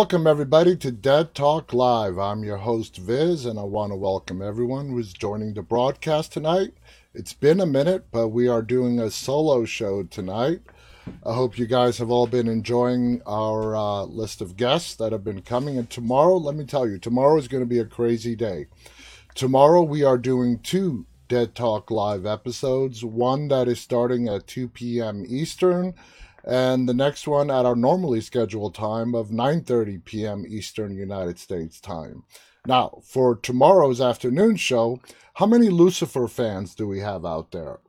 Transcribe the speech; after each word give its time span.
Welcome, 0.00 0.26
everybody, 0.26 0.76
to 0.76 0.90
Dead 0.90 1.34
Talk 1.34 1.74
Live. 1.74 2.18
I'm 2.18 2.42
your 2.42 2.56
host, 2.56 2.96
Viz, 2.96 3.44
and 3.44 3.58
I 3.58 3.64
want 3.64 3.92
to 3.92 3.96
welcome 3.96 4.40
everyone 4.40 4.88
who's 4.88 5.12
joining 5.12 5.52
the 5.52 5.60
broadcast 5.60 6.32
tonight. 6.32 6.72
It's 7.12 7.34
been 7.34 7.60
a 7.60 7.66
minute, 7.66 8.06
but 8.10 8.28
we 8.28 8.48
are 8.48 8.62
doing 8.62 8.98
a 8.98 9.10
solo 9.10 9.66
show 9.66 10.04
tonight. 10.04 10.62
I 11.22 11.34
hope 11.34 11.58
you 11.58 11.66
guys 11.66 11.98
have 11.98 12.10
all 12.10 12.26
been 12.26 12.48
enjoying 12.48 13.20
our 13.26 13.76
uh, 13.76 14.04
list 14.04 14.40
of 14.40 14.56
guests 14.56 14.94
that 14.94 15.12
have 15.12 15.22
been 15.22 15.42
coming. 15.42 15.76
And 15.76 15.90
tomorrow, 15.90 16.38
let 16.38 16.56
me 16.56 16.64
tell 16.64 16.88
you, 16.88 16.98
tomorrow 16.98 17.36
is 17.36 17.46
going 17.46 17.62
to 17.62 17.68
be 17.68 17.78
a 17.78 17.84
crazy 17.84 18.34
day. 18.34 18.68
Tomorrow, 19.34 19.82
we 19.82 20.02
are 20.02 20.16
doing 20.16 20.60
two 20.60 21.04
Dead 21.28 21.54
Talk 21.54 21.90
Live 21.90 22.24
episodes 22.24 23.04
one 23.04 23.48
that 23.48 23.68
is 23.68 23.78
starting 23.78 24.28
at 24.28 24.46
2 24.46 24.68
p.m. 24.68 25.26
Eastern 25.28 25.94
and 26.44 26.88
the 26.88 26.94
next 26.94 27.26
one 27.26 27.50
at 27.50 27.66
our 27.66 27.76
normally 27.76 28.20
scheduled 28.20 28.74
time 28.74 29.14
of 29.14 29.28
9:30 29.28 30.04
p.m. 30.04 30.44
Eastern 30.48 30.94
United 30.94 31.38
States 31.38 31.80
time. 31.80 32.24
Now, 32.66 33.00
for 33.02 33.36
tomorrow's 33.36 34.00
afternoon 34.00 34.56
show, 34.56 35.00
how 35.34 35.46
many 35.46 35.68
Lucifer 35.68 36.28
fans 36.28 36.74
do 36.74 36.86
we 36.86 37.00
have 37.00 37.24
out 37.24 37.52
there? 37.52 37.80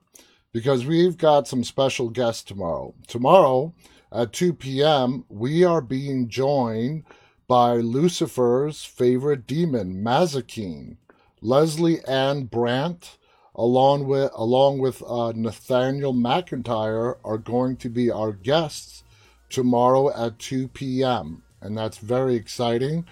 Because 0.53 0.85
we've 0.85 1.17
got 1.17 1.47
some 1.47 1.63
special 1.63 2.09
guests 2.09 2.43
tomorrow. 2.43 2.93
Tomorrow 3.07 3.73
at 4.11 4.33
2 4.33 4.53
p.m., 4.53 5.25
we 5.29 5.63
are 5.63 5.81
being 5.81 6.27
joined 6.29 7.03
by 7.47 7.73
Lucifer's 7.75 8.85
favorite 8.85 9.45
demon, 9.45 10.01
Mazikeen, 10.03 10.97
Lesley-Ann 11.41 12.45
Brandt, 12.45 13.17
along 13.55 14.07
with 14.07 14.31
along 14.35 14.79
with 14.79 15.03
uh, 15.07 15.33
Nathaniel 15.35 16.13
McIntyre 16.13 17.17
are 17.23 17.37
going 17.37 17.77
to 17.77 17.89
be 17.89 18.09
our 18.09 18.31
guests 18.31 19.03
tomorrow 19.49 20.09
at 20.15 20.39
2 20.39 20.69
p.m. 20.69 21.43
and 21.61 21.77
that's 21.77 21.97
very 21.97 22.35
exciting. 22.35 23.05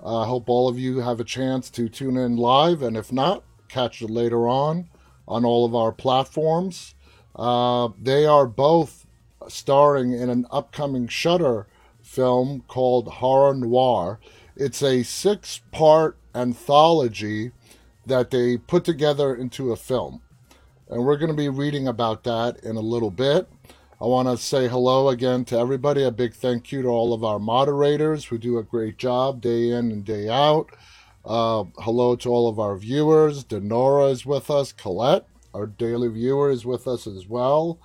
I 0.00 0.22
uh, 0.22 0.24
hope 0.24 0.48
all 0.48 0.68
of 0.68 0.78
you 0.78 0.98
have 0.98 1.20
a 1.20 1.24
chance 1.24 1.70
to 1.70 1.88
tune 1.88 2.18
in 2.18 2.36
live, 2.36 2.82
and 2.82 2.96
if 2.96 3.10
not, 3.10 3.42
catch 3.68 4.02
it 4.02 4.10
later 4.10 4.46
on 4.46 4.88
on 5.26 5.44
all 5.44 5.64
of 5.64 5.74
our 5.74 5.92
platforms. 5.92 6.94
Uh, 7.34 7.88
they 8.00 8.26
are 8.26 8.46
both 8.46 9.06
starring 9.48 10.12
in 10.12 10.28
an 10.28 10.46
upcoming 10.50 11.08
Shudder 11.08 11.66
film 12.02 12.64
called 12.68 13.08
Horror 13.08 13.54
Noir. 13.54 14.20
It's 14.56 14.82
a 14.82 15.02
six-part 15.02 16.18
anthology 16.34 17.52
that 18.06 18.30
they 18.30 18.56
put 18.56 18.84
together 18.84 19.34
into 19.34 19.72
a 19.72 19.76
film. 19.76 20.20
And 20.88 21.04
we're 21.04 21.16
going 21.16 21.30
to 21.30 21.36
be 21.36 21.48
reading 21.48 21.88
about 21.88 22.24
that 22.24 22.58
in 22.62 22.76
a 22.76 22.80
little 22.80 23.10
bit. 23.10 23.48
I 24.00 24.06
want 24.06 24.28
to 24.28 24.36
say 24.36 24.68
hello 24.68 25.08
again 25.08 25.44
to 25.46 25.58
everybody. 25.58 26.02
A 26.02 26.10
big 26.10 26.34
thank 26.34 26.72
you 26.72 26.82
to 26.82 26.88
all 26.88 27.14
of 27.14 27.24
our 27.24 27.38
moderators 27.38 28.26
who 28.26 28.38
do 28.38 28.58
a 28.58 28.62
great 28.62 28.98
job 28.98 29.40
day 29.40 29.70
in 29.70 29.90
and 29.90 30.04
day 30.04 30.28
out. 30.28 30.68
Uh, 31.24 31.64
hello 31.78 32.14
to 32.16 32.28
all 32.28 32.48
of 32.48 32.58
our 32.58 32.76
viewers. 32.76 33.44
Denora 33.44 34.10
is 34.10 34.26
with 34.26 34.50
us. 34.50 34.72
Colette, 34.72 35.26
our 35.54 35.66
daily 35.66 36.08
viewer, 36.08 36.50
is 36.50 36.66
with 36.66 36.86
us 36.86 37.06
as 37.06 37.26
well. 37.26 37.78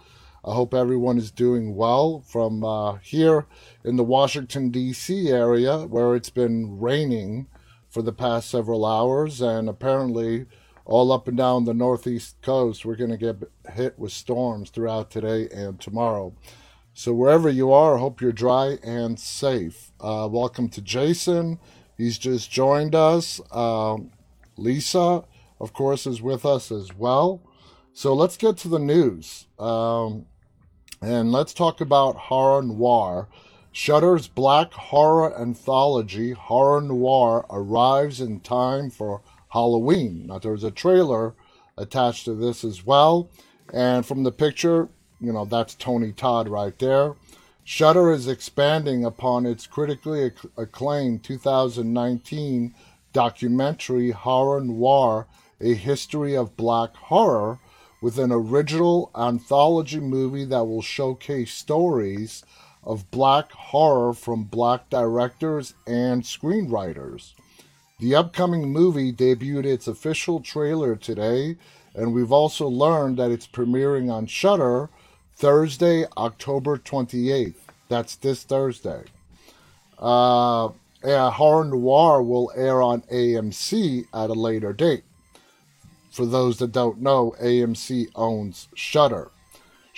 I 0.44 0.54
hope 0.54 0.74
everyone 0.74 1.18
is 1.18 1.32
doing 1.32 1.76
well 1.76 2.22
from 2.28 2.64
uh, 2.64 2.96
here 2.96 3.46
in 3.86 3.96
the 3.96 4.04
Washington, 4.04 4.72
D.C. 4.72 5.30
area 5.30 5.86
where 5.86 6.16
it's 6.16 6.30
been 6.30 6.80
raining 6.80 7.48
for 8.00 8.04
the 8.04 8.14
past 8.14 8.50
several 8.50 8.86
hours, 8.86 9.42
and 9.42 9.68
apparently, 9.68 10.46
all 10.86 11.12
up 11.12 11.28
and 11.28 11.36
down 11.36 11.66
the 11.66 11.74
northeast 11.74 12.42
coast, 12.42 12.86
we're 12.86 12.96
going 12.96 13.10
to 13.10 13.18
get 13.18 13.44
hit 13.74 14.00
with 14.00 14.14
storms 14.14 14.70
throughout 14.70 15.12
today 15.12 15.50
and 15.50 15.82
tomorrow. 15.82 16.34
So, 16.94 17.12
wherever 17.12 17.50
you 17.50 17.74
are, 17.74 17.98
I 17.98 18.00
hope 18.00 18.22
you're 18.22 18.32
dry 18.32 18.78
and 18.84 19.20
safe. 19.20 19.92
Uh, 20.00 20.30
welcome 20.32 20.70
to 20.70 20.82
Jason. 20.82 21.60
He's 21.98 22.18
just 22.18 22.50
joined 22.50 22.96
us. 22.96 23.42
Um, 23.52 24.12
Lisa, 24.56 25.26
of 25.60 25.74
course, 25.74 26.08
is 26.08 26.22
with 26.22 26.46
us 26.46 26.72
as 26.72 26.96
well. 26.96 27.42
So, 27.92 28.14
let's 28.14 28.38
get 28.38 28.56
to 28.60 28.70
the 28.70 28.80
news. 28.80 29.48
Um, 29.60 30.26
and 31.02 31.34
let's 31.34 31.54
talk 31.54 31.82
about 31.82 32.16
horror 32.16 32.62
noir. 32.62 33.28
Shudder's 33.72 34.28
black 34.28 34.74
horror 34.74 35.38
anthology, 35.40 36.32
Horror 36.32 36.82
Noir, 36.82 37.46
arrives 37.50 38.20
in 38.20 38.40
time 38.40 38.90
for 38.90 39.22
Halloween. 39.50 40.28
Now, 40.28 40.40
there's 40.40 40.64
a 40.64 40.72
trailer 40.72 41.34
attached 41.78 42.26
to 42.26 42.34
this 42.34 42.64
as 42.64 42.86
well. 42.86 43.30
And 43.74 44.06
from 44.06 44.24
the 44.24 44.32
picture, 44.32 44.90
you 45.22 45.32
know, 45.32 45.46
that's 45.46 45.76
Tony 45.76 46.12
Todd 46.12 46.50
right 46.50 46.78
there. 46.80 47.16
Shudder 47.64 48.12
is 48.12 48.28
expanding 48.28 49.06
upon 49.06 49.46
its 49.46 49.68
critically 49.68 50.32
acclaimed 50.58 51.24
2019 51.24 52.74
documentary 53.14 54.12
Horror 54.12 54.62
Noir, 54.62 55.28
A 55.62 55.76
History 55.76 56.36
of 56.36 56.58
Black 56.58 56.96
Horror, 56.96 57.60
with 58.02 58.18
an 58.18 58.32
original 58.32 59.12
anthology 59.16 60.00
movie 60.00 60.46
that 60.46 60.64
will 60.64 60.82
showcase 60.82 61.54
stories 61.54 62.44
of 62.84 63.10
black 63.12 63.52
horror 63.52 64.14
from 64.14 64.44
black 64.44 64.90
directors 64.90 65.74
and 65.86 66.24
screenwriters. 66.24 67.34
The 68.00 68.16
upcoming 68.16 68.72
movie 68.72 69.12
debuted 69.12 69.66
its 69.66 69.88
official 69.88 70.40
trailer 70.40 70.96
today, 70.96 71.58
and 71.94 72.14
we've 72.14 72.32
also 72.32 72.68
learned 72.68 73.18
that 73.18 73.32
it's 73.32 73.48
premiering 73.48 74.12
on 74.12 74.26
Shudder 74.26 74.90
Thursday, 75.36 76.06
October 76.18 76.78
28th. 76.78 77.56
That's 77.90 78.16
this 78.16 78.44
Thursday. 78.44 79.04
Uh, 79.98 80.70
Horror 81.04 81.66
Noir 81.66 82.22
will 82.24 82.52
air 82.56 82.82
on 82.82 83.02
AMC 83.04 84.06
at 84.14 84.30
a 84.30 84.34
later 84.34 84.72
date. 84.72 85.04
For 86.12 86.26
those 86.26 86.58
that 86.60 86.72
don't 86.72 87.02
know, 87.02 87.36
AMC 87.42 88.08
owns 88.16 88.68
Shudder 88.76 89.32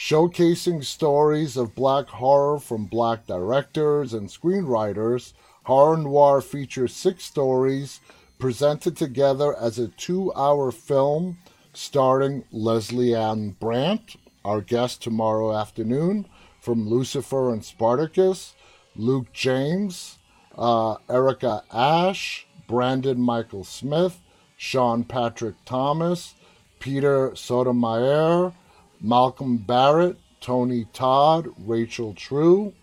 showcasing 0.01 0.83
stories 0.83 1.55
of 1.55 1.75
black 1.75 2.07
horror 2.07 2.59
from 2.59 2.85
black 2.85 3.27
directors 3.27 4.15
and 4.15 4.27
screenwriters. 4.29 5.33
Horror 5.65 5.97
Noir 5.97 6.41
features 6.41 6.95
six 6.95 7.23
stories 7.23 8.01
presented 8.39 8.97
together 8.97 9.55
as 9.55 9.77
a 9.77 9.89
two 9.89 10.33
hour 10.33 10.71
film 10.71 11.37
starring 11.73 12.43
Lesley-Ann 12.51 13.51
Brandt, 13.59 14.15
our 14.43 14.59
guest 14.59 15.03
tomorrow 15.03 15.55
afternoon 15.55 16.27
from 16.59 16.89
Lucifer 16.89 17.53
and 17.53 17.63
Spartacus, 17.63 18.55
Luke 18.95 19.31
James, 19.33 20.17
uh, 20.57 20.95
Erica 21.11 21.63
Ash, 21.71 22.47
Brandon 22.67 23.19
Mychal 23.19 23.67
Smith, 23.67 24.19
Sean 24.57 25.03
Patrick 25.03 25.55
Thomas, 25.63 26.33
Peter 26.79 27.29
Stormare, 27.35 28.53
Malcolm 29.01 29.57
Barrett, 29.57 30.17
Tony 30.39 30.85
Todd, 30.93 31.49
Rachel 31.57 32.13
True. 32.13 32.73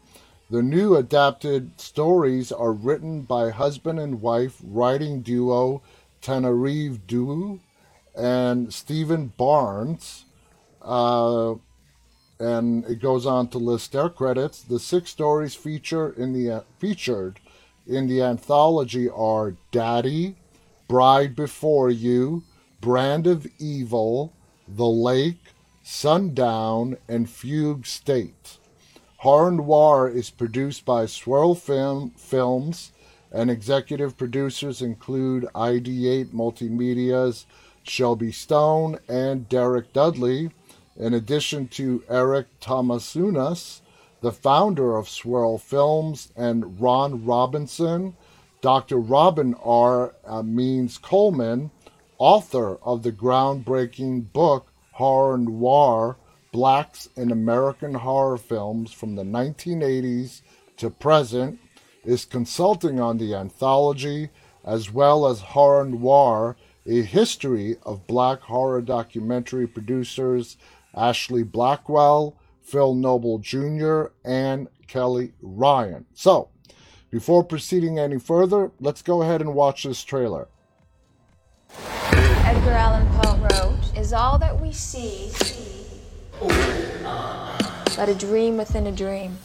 The 0.50 0.62
new 0.62 0.96
adapted 0.96 1.78
stories 1.78 2.50
are 2.50 2.72
written 2.72 3.22
by 3.22 3.50
husband 3.50 4.00
and 4.00 4.20
wife 4.20 4.58
writing 4.62 5.20
duo 5.20 5.82
Tananarive 6.22 7.06
Due 7.06 7.60
and 8.16 8.72
Steven 8.72 9.32
Barnes. 9.37 10.25
Uh, 10.82 11.54
and 12.40 12.84
it 12.87 13.00
goes 13.00 13.26
on 13.26 13.48
to 13.48 13.58
list 13.58 13.93
their 13.93 14.08
credits. 14.08 14.62
The 14.62 14.78
six 14.78 15.10
stories 15.10 15.54
feature 15.54 16.10
in 16.10 16.32
the 16.32 16.64
featured 16.78 17.40
in 17.87 18.06
the 18.06 18.22
anthology 18.22 19.08
are 19.08 19.56
Daddy, 19.70 20.37
Bride 20.88 21.34
Before 21.34 21.90
You, 21.90 22.44
Brand 22.81 23.26
of 23.26 23.46
Evil, 23.58 24.32
The 24.69 24.87
Lake, 24.87 25.40
Sundown, 25.90 26.99
and 27.08 27.31
Fugue 27.31 27.87
State. 27.87 28.58
Horror 29.17 29.52
Noir 29.52 30.06
is 30.06 30.29
produced 30.29 30.85
by 30.85 31.06
Swirl 31.06 31.55
Film 31.55 32.11
Films, 32.11 32.93
and 33.32 33.50
executive 33.50 34.14
producers 34.19 34.82
include 34.82 35.49
ID8 35.55 36.26
Multimedia's 36.26 37.46
Shelby 37.85 38.31
Stone 38.32 38.99
and 39.08 39.49
Derek 39.49 39.94
Dudley, 39.94 40.50
in 40.94 41.14
addition 41.14 41.69
to 41.69 42.05
Eric 42.11 42.61
Tomosunas, 42.61 43.81
the 44.20 44.31
founder 44.31 44.94
of 44.94 45.08
Swirl 45.08 45.56
Films, 45.56 46.31
and 46.37 46.79
Ron 46.79 47.25
Robinson. 47.25 48.14
Dr. 48.61 48.99
Robin 48.99 49.55
R. 49.64 50.14
Means 50.44 50.99
Coleman, 50.99 51.70
author 52.19 52.76
of 52.82 53.02
the 53.02 53.12
groundbreaking 53.12 54.31
book 54.34 54.68
horror 54.98 55.38
noir, 55.38 56.16
blacks 56.50 57.08
in 57.16 57.30
American 57.30 57.94
horror 57.94 58.36
films 58.36 58.92
from 58.92 59.14
the 59.14 59.22
1980s 59.22 60.42
to 60.76 60.90
present, 60.90 61.60
is 62.04 62.24
consulting 62.24 62.98
on 62.98 63.16
the 63.16 63.32
anthology 63.32 64.28
as 64.64 64.92
well 64.92 65.28
as 65.28 65.40
Horror 65.40 65.84
Noir, 65.84 66.56
a 66.84 67.02
history 67.02 67.76
of 67.84 68.08
black 68.08 68.40
horror 68.40 68.82
documentary 68.82 69.68
producers 69.68 70.56
Ashlee 70.96 71.48
Blackwell, 71.48 72.34
Phil 72.60 72.96
Noble 72.96 73.38
Jr., 73.38 74.06
and 74.24 74.66
Kelly 74.88 75.32
Ryan. 75.40 76.06
So, 76.12 76.48
Before 77.08 77.44
proceeding 77.44 78.00
any 78.00 78.18
further, 78.18 78.72
let's 78.80 79.02
go 79.02 79.22
ahead 79.22 79.40
and 79.40 79.54
watch 79.54 79.84
this 79.84 80.02
trailer. 80.02 80.48
Edgar 82.12 82.72
Allan 82.72 83.06
Poe 83.20 83.37
wrote, 83.37 83.96
Is 83.96 84.12
all 84.12 84.38
that 84.38 84.60
we 84.60 84.72
see 84.72 85.31
but 87.96 88.08
a 88.08 88.14
dream 88.14 88.56
within 88.56 88.87
a 88.87 88.93
dream? 88.93 89.37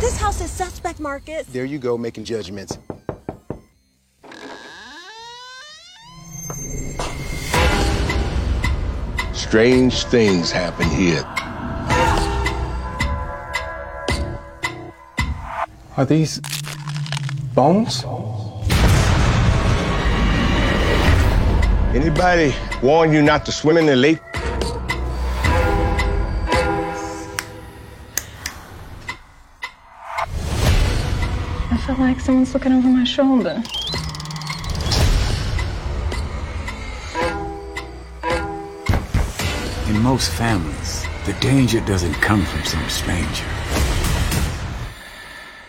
This 0.00 0.16
house 0.16 0.40
is 0.40 0.50
suspect, 0.50 1.00
Marcus. 1.00 1.46
There 1.48 1.64
you 1.64 1.78
go, 1.78 1.98
making 1.98 2.24
judgments. 2.24 2.78
Strange 9.32 10.04
things 10.04 10.50
happen 10.50 10.88
here. 10.90 11.24
Are 15.96 16.04
these 16.04 16.40
bones? 17.54 18.04
Anybody 21.94 22.54
warn 22.82 23.14
you 23.14 23.22
not 23.22 23.46
to 23.46 23.52
swim 23.52 23.78
in 23.78 23.86
the 23.86 23.96
lake? 23.96 24.18
I 31.70 31.76
feel 31.86 31.96
like 31.96 32.20
someone's 32.20 32.52
looking 32.52 32.72
over 32.72 32.88
my 32.88 33.04
shoulder. 33.04 33.62
In 39.88 40.02
most 40.02 40.30
families, 40.32 41.06
the 41.24 41.32
danger 41.40 41.80
doesn't 41.80 42.14
come 42.16 42.44
from 42.44 42.64
some 42.64 42.86
stranger. 42.90 43.46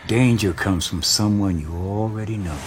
Danger 0.06 0.52
comes 0.52 0.86
from 0.86 1.02
someone 1.02 1.58
you 1.58 1.72
already 1.72 2.36
know. 2.36 2.58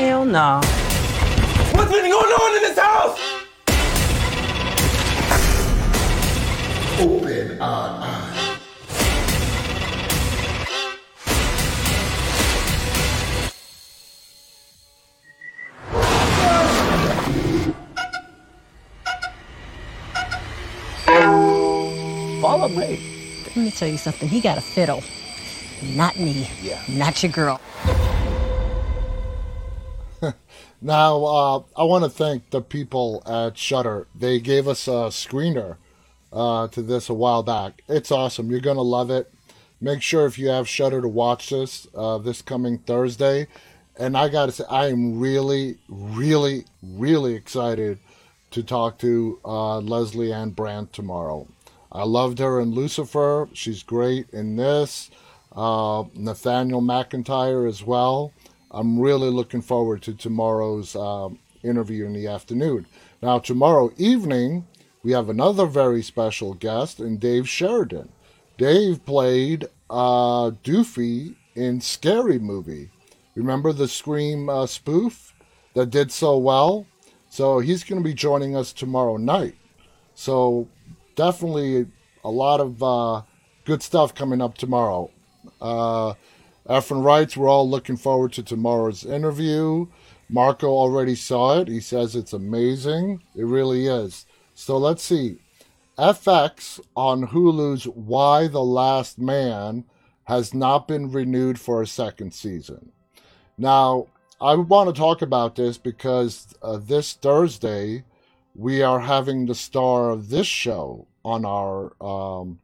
Hell 0.00 0.24
no. 0.24 0.62
What's 1.74 1.92
been 1.92 2.10
going 2.10 2.32
on 2.32 2.56
in 2.56 2.62
this 2.62 2.78
house? 2.78 3.20
Open 6.98 7.60
our 7.60 8.00
eyes. 8.00 8.60
Follow 22.40 22.68
me. 22.68 23.42
Let 23.48 23.56
me 23.56 23.70
tell 23.70 23.86
you 23.86 23.98
something. 23.98 24.30
He 24.30 24.40
got 24.40 24.56
a 24.56 24.62
fiddle. 24.62 25.02
Not 25.82 26.18
me. 26.18 26.48
Yeah. 26.62 26.80
Not 26.88 27.22
your 27.22 27.32
girl. 27.32 27.60
Now, 30.82 31.24
uh, 31.24 31.62
I 31.76 31.84
want 31.84 32.04
to 32.04 32.10
thank 32.10 32.48
the 32.50 32.62
people 32.62 33.22
at 33.26 33.58
Shudder. 33.58 34.06
They 34.14 34.40
gave 34.40 34.66
us 34.66 34.88
a 34.88 35.10
screener 35.10 35.76
uh, 36.32 36.68
to 36.68 36.80
this 36.80 37.10
a 37.10 37.14
while 37.14 37.42
back. 37.42 37.82
It's 37.86 38.10
awesome. 38.10 38.50
You're 38.50 38.60
gonna 38.60 38.80
love 38.80 39.10
it. 39.10 39.30
Make 39.78 40.00
sure 40.00 40.24
if 40.24 40.38
you 40.38 40.48
have 40.48 40.66
Shudder 40.66 41.02
to 41.02 41.08
watch 41.08 41.50
this 41.50 41.86
uh, 41.94 42.16
this 42.16 42.40
coming 42.40 42.78
Thursday. 42.78 43.46
And 43.98 44.16
I 44.16 44.28
gotta 44.28 44.52
say, 44.52 44.64
I 44.70 44.86
am 44.88 45.20
really, 45.20 45.76
really, 45.88 46.64
really 46.82 47.34
excited 47.34 47.98
to 48.52 48.62
talk 48.62 48.98
to 49.00 49.38
uh, 49.44 49.78
Lesley-Ann 49.80 50.50
Brandt 50.50 50.94
tomorrow. 50.94 51.46
I 51.92 52.04
loved 52.04 52.38
her 52.38 52.58
in 52.58 52.70
Lucifer. 52.70 53.48
She's 53.52 53.82
great 53.82 54.30
in 54.30 54.56
this. 54.56 55.10
Uh, 55.54 56.04
Nathaniel 56.14 56.80
McIntyre 56.80 57.68
as 57.68 57.84
well. 57.84 58.32
I'm 58.70 59.00
really 59.00 59.30
looking 59.30 59.62
forward 59.62 60.02
to 60.02 60.14
tomorrow's 60.14 60.94
um, 60.94 61.38
interview 61.62 62.06
in 62.06 62.12
the 62.12 62.28
afternoon. 62.28 62.86
Now, 63.20 63.38
tomorrow 63.38 63.92
evening, 63.96 64.66
we 65.02 65.12
have 65.12 65.28
another 65.28 65.66
very 65.66 66.02
special 66.02 66.54
guest 66.54 67.00
in 67.00 67.18
Dave 67.18 67.48
Sheridan. 67.48 68.10
Dave 68.58 69.04
played 69.04 69.66
uh, 69.88 70.52
Doofy 70.62 71.34
in 71.54 71.80
Scary 71.80 72.38
Movie. 72.38 72.90
Remember 73.34 73.72
the 73.72 73.88
Scream 73.88 74.48
uh, 74.48 74.66
spoof 74.66 75.34
that 75.74 75.90
did 75.90 76.12
so 76.12 76.38
well? 76.38 76.86
So 77.28 77.58
he's 77.60 77.84
going 77.84 78.02
to 78.02 78.08
be 78.08 78.14
joining 78.14 78.56
us 78.56 78.72
tomorrow 78.72 79.16
night. 79.16 79.54
So 80.14 80.68
definitely 81.16 81.86
a 82.22 82.30
lot 82.30 82.60
of 82.60 82.82
uh, 82.82 83.22
good 83.64 83.82
stuff 83.82 84.14
coming 84.14 84.40
up 84.40 84.58
tomorrow. 84.58 85.10
Uh, 85.60 86.14
Efren 86.68 87.04
writes, 87.04 87.36
we're 87.36 87.48
all 87.48 87.68
looking 87.68 87.96
forward 87.96 88.32
to 88.34 88.42
tomorrow's 88.42 89.04
interview. 89.04 89.86
Marco 90.28 90.68
already 90.68 91.14
saw 91.14 91.58
it. 91.58 91.68
He 91.68 91.80
says 91.80 92.14
it's 92.14 92.32
amazing. 92.32 93.22
It 93.34 93.44
really 93.44 93.86
is. 93.86 94.26
So 94.54 94.78
let's 94.78 95.02
see. 95.02 95.38
FX 95.98 96.80
on 96.96 97.28
Hulu's 97.28 97.86
Y 97.86 98.46
the 98.46 98.62
Last 98.62 99.18
Man 99.18 99.84
has 100.24 100.54
not 100.54 100.86
been 100.86 101.10
renewed 101.10 101.58
for 101.58 101.82
a 101.82 101.86
second 101.86 102.32
season. 102.32 102.92
Now, 103.58 104.06
I 104.40 104.54
want 104.54 104.88
to 104.88 104.98
talk 104.98 105.20
about 105.20 105.56
this 105.56 105.76
because 105.76 106.54
uh, 106.62 106.78
this 106.78 107.12
Thursday 107.12 108.04
we 108.54 108.80
are 108.82 109.00
having 109.00 109.46
the 109.46 109.54
star 109.54 110.10
of 110.10 110.30
this 110.30 110.46
show 110.46 111.06
on 111.24 111.44
our 111.44 111.92
um, 112.02 112.60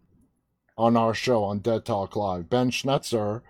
on 0.78 0.96
our 0.96 1.12
show 1.12 1.44
on 1.44 1.58
Dead 1.58 1.84
Talk 1.84 2.16
Live, 2.16 2.48
Ben 2.48 2.70
Schnetzer. 2.70 3.42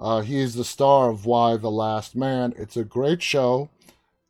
Uh, 0.00 0.22
he 0.22 0.38
is 0.38 0.54
the 0.54 0.64
star 0.64 1.10
of 1.10 1.26
Y 1.26 1.58
the 1.58 1.70
Last 1.70 2.16
Man. 2.16 2.54
It's 2.56 2.76
a 2.76 2.84
great 2.84 3.22
show. 3.22 3.68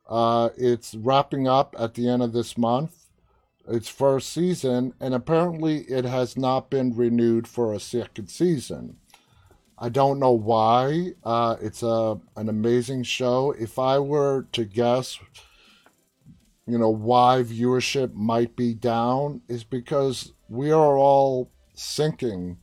Uh, 0.08 0.48
it's 0.56 0.96
wrapping 0.96 1.46
up 1.46 1.76
at 1.78 1.94
the 1.94 2.08
end 2.08 2.22
of 2.22 2.32
this 2.32 2.58
month, 2.58 3.06
its 3.68 3.88
first 3.88 4.32
season, 4.32 4.94
and 4.98 5.14
apparently 5.14 5.82
it 5.82 6.04
has 6.04 6.36
not 6.36 6.70
been 6.70 6.96
renewed 6.96 7.46
for 7.46 7.72
a 7.72 7.78
second 7.78 8.26
season. 8.26 8.96
I 9.78 9.90
don't 9.90 10.18
know 10.18 10.32
why. 10.32 11.12
Uh, 11.22 11.56
it's 11.62 11.84
a 11.84 12.20
an 12.36 12.48
amazing 12.48 13.04
show. 13.04 13.52
If 13.52 13.78
I 13.78 14.00
were 14.00 14.48
to 14.52 14.64
guess, 14.64 15.20
you 16.66 16.78
know, 16.78 16.90
why 16.90 17.44
viewership 17.44 18.12
might 18.12 18.56
be 18.56 18.74
down 18.74 19.42
is 19.48 19.62
because 19.62 20.32
we 20.48 20.72
are 20.72 20.98
all 20.98 21.52
sinking 21.74 22.58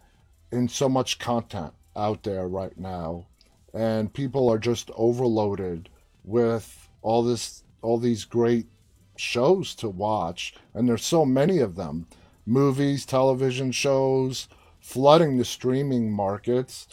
in 0.52 0.68
so 0.68 0.90
much 0.90 1.20
content 1.20 1.74
out 1.98 2.24
there 2.24 2.48
right 2.48 2.77
now, 2.77 3.25
and 3.74 4.13
people 4.13 4.50
are 4.50 4.60
just 4.60 4.92
overloaded 4.96 5.89
with 6.24 6.89
all 7.01 7.24
this, 7.24 7.63
all 7.82 7.98
these 7.98 8.25
great 8.25 8.68
shows 9.16 9.75
to 9.75 9.89
watch, 9.89 10.54
and 10.74 10.88
there's 10.88 11.06
so 11.06 11.25
many 11.25 11.60
of 11.60 11.75
them, 11.75 12.08
movies, 12.46 13.06
television 13.06 13.72
shows, 13.72 14.48
flooding 14.80 15.38
the 15.38 15.46
streaming 15.46 16.12
markets. 16.12 16.88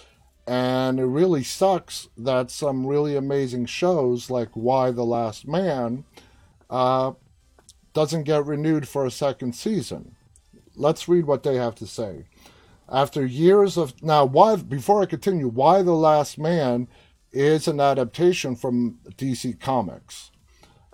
And 0.46 1.00
it 1.00 1.06
really 1.06 1.42
sucks 1.42 2.08
that 2.18 2.50
some 2.50 2.86
really 2.86 3.16
amazing 3.16 3.64
shows 3.66 4.28
like 4.28 4.50
Y 4.54 4.90
the 4.90 5.04
Last 5.04 5.46
Man 5.46 6.04
uh, 6.68 7.12
doesn't 7.94 8.24
get 8.24 8.44
renewed 8.44 8.86
for 8.86 9.06
a 9.06 9.10
second 9.10 9.54
season. 9.54 10.16
Let's 10.76 11.08
read 11.08 11.24
what 11.24 11.44
they 11.44 11.54
have 11.54 11.76
to 11.76 11.86
say. 11.86 12.26
After 12.94 13.26
years 13.26 13.76
of 13.76 14.00
now, 14.04 14.24
why 14.24 14.54
before 14.54 15.02
I 15.02 15.06
continue, 15.06 15.48
Y 15.48 15.82
the 15.82 15.94
Last 15.94 16.38
Man 16.38 16.86
is 17.32 17.66
an 17.66 17.80
adaptation 17.80 18.54
from 18.54 19.00
DC 19.16 19.58
Comics. 19.58 20.30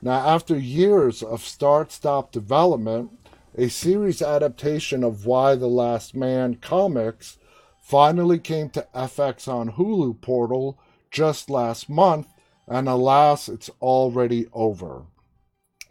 Now, 0.01 0.27
after 0.27 0.57
years 0.59 1.23
of 1.23 1.43
start-stop 1.43 2.33
development, 2.33 3.11
a 3.55 3.69
series 3.69 4.23
adaptation 4.23 5.05
of 5.05 5.27
Y 5.27 5.55
the 5.57 5.67
Last 5.67 6.17
Man 6.17 6.55
comics 6.55 7.37
finally 7.83 8.39
came 8.39 8.71
to 8.71 8.89
FX 8.95 9.47
on 9.47 9.73
Hulu 9.73 10.23
portal 10.23 10.81
just 11.11 11.51
last 11.51 11.91
month, 11.91 12.29
and 12.67 12.89
alas, 12.89 13.47
it's 13.47 13.69
already 13.83 14.47
over. 14.55 15.03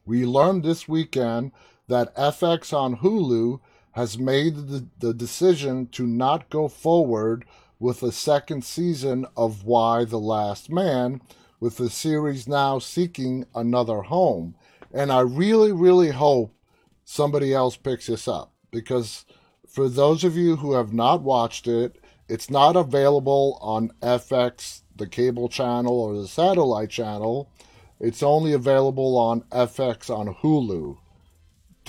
We 0.08 0.25
learned 0.25 0.63
this 0.63 0.88
weekend 0.88 1.51
that 1.88 2.16
FX 2.16 2.74
on 2.74 2.98
Hulu 2.98 3.60
has 4.00 4.18
made 4.18 4.56
the, 4.56 4.88
the 5.00 5.13
decision 5.13 5.86
to 5.86 6.08
not 6.08 6.50
go 6.50 6.70
forward 6.70 7.44
with 7.79 8.01
a 8.01 8.13
second 8.13 8.63
season 8.63 9.25
of 9.36 9.65
Y 9.65 10.06
the 10.06 10.18
Last 10.18 10.72
Man, 10.72 11.20
with 11.60 11.75
the 11.75 11.89
series 11.89 12.48
now 12.48 12.79
seeking 12.79 13.46
another 13.53 14.03
home. 14.03 14.56
And 14.94 15.12
I 15.12 15.20
really, 15.20 15.74
really 15.74 16.12
hope 16.12 16.56
somebody 17.03 17.53
else 17.53 17.75
picks 17.75 18.08
this 18.08 18.25
up 18.25 18.53
because 18.72 19.25
for 19.68 19.89
those 19.89 20.24
of 20.24 20.38
you 20.38 20.56
who 20.56 20.75
have 20.75 20.94
not 20.94 21.22
watched 21.22 21.68
it, 21.68 22.01
it's 22.29 22.50
not 22.50 22.77
available 22.77 23.58
on 23.60 23.91
FX, 24.01 24.84
the 24.96 25.08
cable 25.08 25.50
channel, 25.50 26.00
or 26.00 26.15
the 26.15 26.27
satellite 26.29 26.89
channel. 26.89 27.51
It's 28.00 28.24
only 28.24 28.53
available 28.53 29.18
on 29.18 29.41
FX 29.51 30.10
on 30.10 30.36
Hulu. 30.36 31.00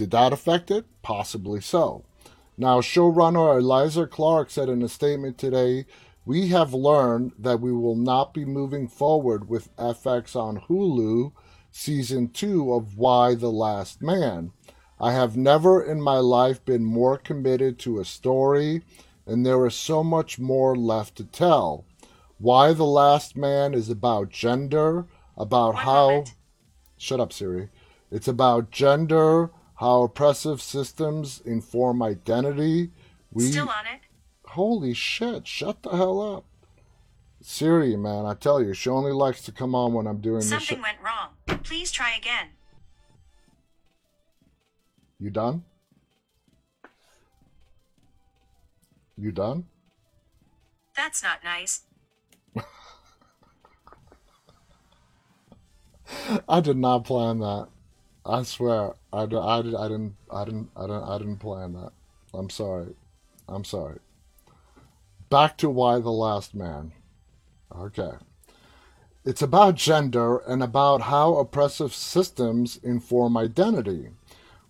Did 0.00 0.12
that 0.12 0.32
affect 0.32 0.70
it? 0.70 0.86
Possibly 1.02 1.60
so. 1.60 2.06
Now, 2.56 2.80
showrunner 2.80 3.58
Eliza 3.58 4.06
Clark 4.06 4.48
said 4.48 4.70
in 4.70 4.80
a 4.82 4.88
statement 4.88 5.36
today, 5.36 5.84
We 6.24 6.48
have 6.48 6.72
learned 6.72 7.32
that 7.38 7.60
we 7.60 7.70
will 7.70 7.96
not 7.96 8.32
be 8.32 8.46
moving 8.46 8.88
forward 8.88 9.50
with 9.50 9.76
FX 9.76 10.34
on 10.34 10.62
Hulu 10.62 11.32
season 11.70 12.30
two 12.30 12.72
of 12.72 12.96
Y 12.96 13.34
the 13.34 13.50
Last 13.50 14.00
Man. 14.00 14.52
I 14.98 15.12
have 15.12 15.36
never 15.36 15.82
in 15.82 16.00
my 16.00 16.16
life 16.16 16.64
been 16.64 16.86
more 16.86 17.18
committed 17.18 17.78
to 17.80 18.00
a 18.00 18.04
story, 18.06 18.80
and 19.26 19.44
there 19.44 19.66
is 19.66 19.74
so 19.74 20.02
much 20.02 20.38
more 20.38 20.74
left 20.74 21.14
to 21.16 21.24
tell. 21.24 21.84
Y 22.38 22.72
the 22.72 22.84
Last 22.84 23.36
Man 23.36 23.74
is 23.74 23.90
about 23.90 24.30
gender, 24.30 25.04
about 25.36 25.74
One 25.74 25.84
how. 25.84 26.08
moment. 26.08 26.34
Shut 26.96 27.20
up, 27.20 27.34
Siri. 27.34 27.68
It's 28.10 28.28
about 28.28 28.70
gender, 28.70 29.50
how 29.80 30.02
oppressive 30.02 30.60
systems 30.60 31.40
inform 31.46 32.02
identity. 32.02 32.90
We 33.32 33.44
Still 33.50 33.70
on 33.70 33.86
it? 33.86 34.00
holy 34.44 34.92
shit, 34.92 35.46
shut 35.46 35.82
the 35.82 35.90
hell 35.90 36.20
up. 36.20 36.44
Siri, 37.40 37.96
man, 37.96 38.26
I 38.26 38.34
tell 38.34 38.62
you, 38.62 38.74
she 38.74 38.90
only 38.90 39.12
likes 39.12 39.42
to 39.44 39.52
come 39.52 39.74
on 39.74 39.94
when 39.94 40.06
I'm 40.06 40.20
doing 40.20 40.40
this. 40.40 40.50
Something 40.50 40.80
Sh- 40.80 40.82
went 40.82 40.98
wrong. 41.02 41.30
Please 41.62 41.90
try 41.90 42.12
again. 42.14 42.48
you 45.18 45.30
done? 45.30 45.64
You 49.16 49.32
done? 49.32 49.64
That's 50.94 51.22
not 51.22 51.42
nice. 51.42 51.82
I 56.48 56.60
did 56.60 56.76
not 56.76 57.04
plan 57.04 57.38
that. 57.38 57.68
I 58.24 58.42
swear, 58.42 58.94
I, 59.12 59.26
d- 59.26 59.36
I, 59.36 59.62
did, 59.62 59.74
I 59.74 59.88
didn't, 59.88 60.16
I 60.30 60.44
didn't, 60.44 60.70
I 60.76 60.82
didn't, 60.82 61.04
I 61.04 61.18
didn't 61.18 61.38
plan 61.38 61.72
that. 61.72 61.92
I'm 62.34 62.50
sorry. 62.50 62.94
I'm 63.48 63.64
sorry. 63.64 63.98
Back 65.30 65.56
to 65.58 65.70
Y 65.70 65.98
the 65.98 66.10
last 66.10 66.54
man. 66.54 66.92
Okay. 67.74 68.12
It's 69.24 69.42
about 69.42 69.74
gender 69.74 70.38
and 70.38 70.62
about 70.62 71.02
how 71.02 71.36
oppressive 71.36 71.92
systems 71.92 72.78
inform 72.82 73.36
identity. 73.36 74.08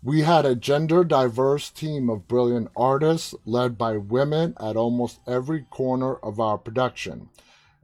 We 0.03 0.23
had 0.23 0.47
a 0.47 0.55
gender 0.55 1.05
diverse 1.05 1.71
team 1.71 2.09
of 2.09 2.27
brilliant 2.27 2.71
artists 2.75 3.35
led 3.45 3.77
by 3.77 3.97
women 3.97 4.55
at 4.59 4.77
almost 4.77 5.21
every 5.27 5.63
corner 5.71 6.15
of 6.17 6.41
our 6.41 6.57
production. 6.57 7.29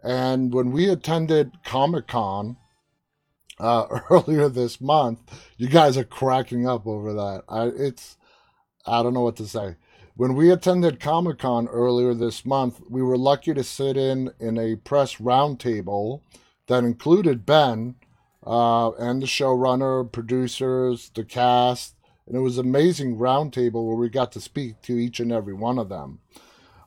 And 0.02 0.54
when 0.54 0.72
we 0.72 0.88
attended 0.88 1.62
Comic 1.62 2.06
Con, 2.06 2.56
uh, 3.58 3.86
earlier 4.10 4.48
this 4.48 4.80
month. 4.80 5.20
You 5.56 5.68
guys 5.68 5.96
are 5.96 6.04
cracking 6.04 6.68
up 6.68 6.86
over 6.86 7.12
that. 7.14 7.44
I, 7.48 7.66
it's, 7.66 8.16
I 8.86 9.02
don't 9.02 9.14
know 9.14 9.22
what 9.22 9.36
to 9.36 9.46
say. 9.46 9.76
When 10.14 10.34
we 10.34 10.50
attended 10.50 10.98
Comic 10.98 11.38
Con 11.40 11.68
earlier 11.68 12.14
this 12.14 12.46
month, 12.46 12.80
we 12.88 13.02
were 13.02 13.18
lucky 13.18 13.52
to 13.52 13.62
sit 13.62 13.96
in 13.96 14.30
in 14.40 14.58
a 14.58 14.76
press 14.76 15.16
roundtable 15.16 16.22
that 16.68 16.84
included 16.84 17.44
Ben 17.44 17.96
uh, 18.46 18.92
and 18.92 19.20
the 19.20 19.26
showrunner, 19.26 20.10
producers, 20.10 21.10
the 21.14 21.24
cast, 21.24 21.96
and 22.26 22.34
it 22.34 22.40
was 22.40 22.56
an 22.56 22.66
amazing 22.66 23.18
roundtable 23.18 23.86
where 23.86 23.96
we 23.96 24.08
got 24.08 24.32
to 24.32 24.40
speak 24.40 24.80
to 24.82 24.94
each 24.98 25.20
and 25.20 25.30
every 25.30 25.54
one 25.54 25.78
of 25.78 25.90
them 25.90 26.20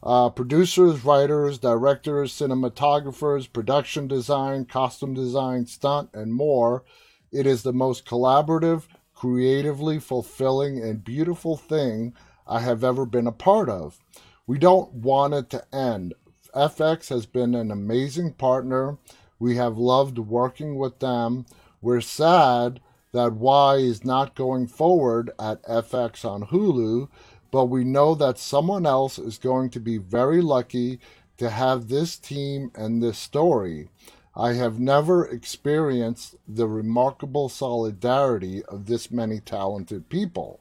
uh, 0.02 0.30
producers, 0.30 1.04
writers, 1.04 1.58
directors, 1.58 2.34
cinematographers, 2.34 3.52
production 3.52 4.08
design, 4.08 4.66
costume 4.66 5.14
design, 5.14 5.66
stunt, 5.66 6.10
and 6.14 6.34
more. 6.34 6.84
It 7.32 7.46
is 7.46 7.64
the 7.64 7.74
most 7.74 8.06
collaborative, 8.06 8.84
creatively 9.14 10.00
fulfilling, 10.00 10.82
and 10.82 11.04
beautiful 11.04 11.58
thing 11.58 12.14
I 12.48 12.62
have 12.62 12.84
ever 12.84 13.06
been 13.06 13.28
a 13.28 13.32
part 13.32 13.70
of. 13.70 14.00
We 14.48 14.58
don't 14.58 14.94
want 14.94 15.34
it 15.34 15.50
to 15.52 15.76
end. 15.76 16.14
FX 16.56 17.10
has 17.10 17.26
been 17.26 17.54
an 17.54 17.70
amazing 17.70 18.34
partner. 18.34 18.98
We 19.38 19.58
have 19.58 19.78
loved 19.78 20.18
working 20.18 20.78
with 20.78 21.00
them. 21.00 21.46
We're 21.82 22.02
sad 22.02 22.80
that 23.12 23.34
Y 23.34 23.76
is 23.76 24.06
not 24.06 24.36
going 24.36 24.68
forward 24.68 25.32
at 25.40 25.64
FX 25.64 26.26
on 26.26 26.48
Hulu, 26.48 27.10
but 27.52 27.66
we 27.66 27.84
know 27.84 28.16
that 28.16 28.38
someone 28.38 28.86
else 28.86 29.18
is 29.18 29.38
going 29.38 29.70
to 29.72 29.80
be 29.80 29.98
very 29.98 30.42
lucky 30.42 31.00
to 31.38 31.50
have 31.50 31.88
this 31.88 32.18
team 32.18 32.72
and 32.76 33.02
this 33.02 33.18
story. 33.18 33.90
I 34.36 34.54
have 34.54 34.80
never 34.80 35.26
experienced 35.26 36.36
the 36.48 36.68
remarkable 36.68 37.50
solidarity 37.50 38.64
of 38.66 38.86
this 38.86 39.10
many 39.12 39.40
talented 39.40 40.10
people. 40.10 40.60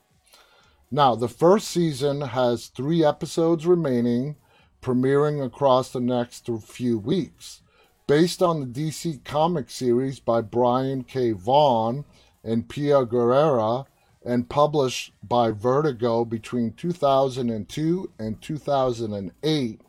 Now, 0.90 1.14
the 1.14 1.28
first 1.28 1.68
season 1.68 2.22
has 2.22 2.68
three 2.68 3.04
episodes 3.04 3.66
remaining, 3.66 4.36
premiering 4.80 5.44
across 5.44 5.90
the 5.90 6.00
next 6.00 6.48
few 6.62 6.98
weeks. 6.98 7.60
Based 8.06 8.42
on 8.42 8.60
the 8.60 8.66
DC 8.66 9.22
comic 9.22 9.68
series 9.68 10.18
by 10.18 10.40
Brian 10.40 11.04
K. 11.04 11.32
Vaughan 11.32 12.06
and 12.42 12.68
Pia 12.68 13.04
Guerra, 13.04 13.84
and 14.24 14.48
published 14.48 15.12
by 15.22 15.50
Vertigo 15.50 16.24
between 16.24 16.72
2002 16.72 18.12
and 18.18 18.42
2008, 18.42 19.80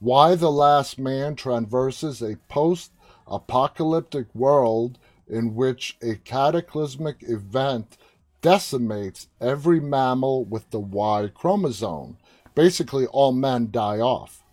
Y 0.00 0.34
the 0.34 0.50
Last 0.50 0.98
Man 0.98 1.34
traverses 1.34 2.22
a 2.22 2.36
post 2.48 2.92
apocalyptic 3.26 4.26
world 4.34 4.98
in 5.26 5.54
which 5.54 5.96
a 6.02 6.16
cataclysmic 6.16 7.22
event 7.22 7.96
decimates 8.42 9.28
every 9.40 9.80
mammal 9.80 10.44
with 10.44 10.68
the 10.70 10.80
Y 10.80 11.30
chromosome. 11.34 12.18
Basically, 12.54 13.06
all 13.06 13.32
men 13.32 13.70
die 13.70 13.98
off. 13.98 14.44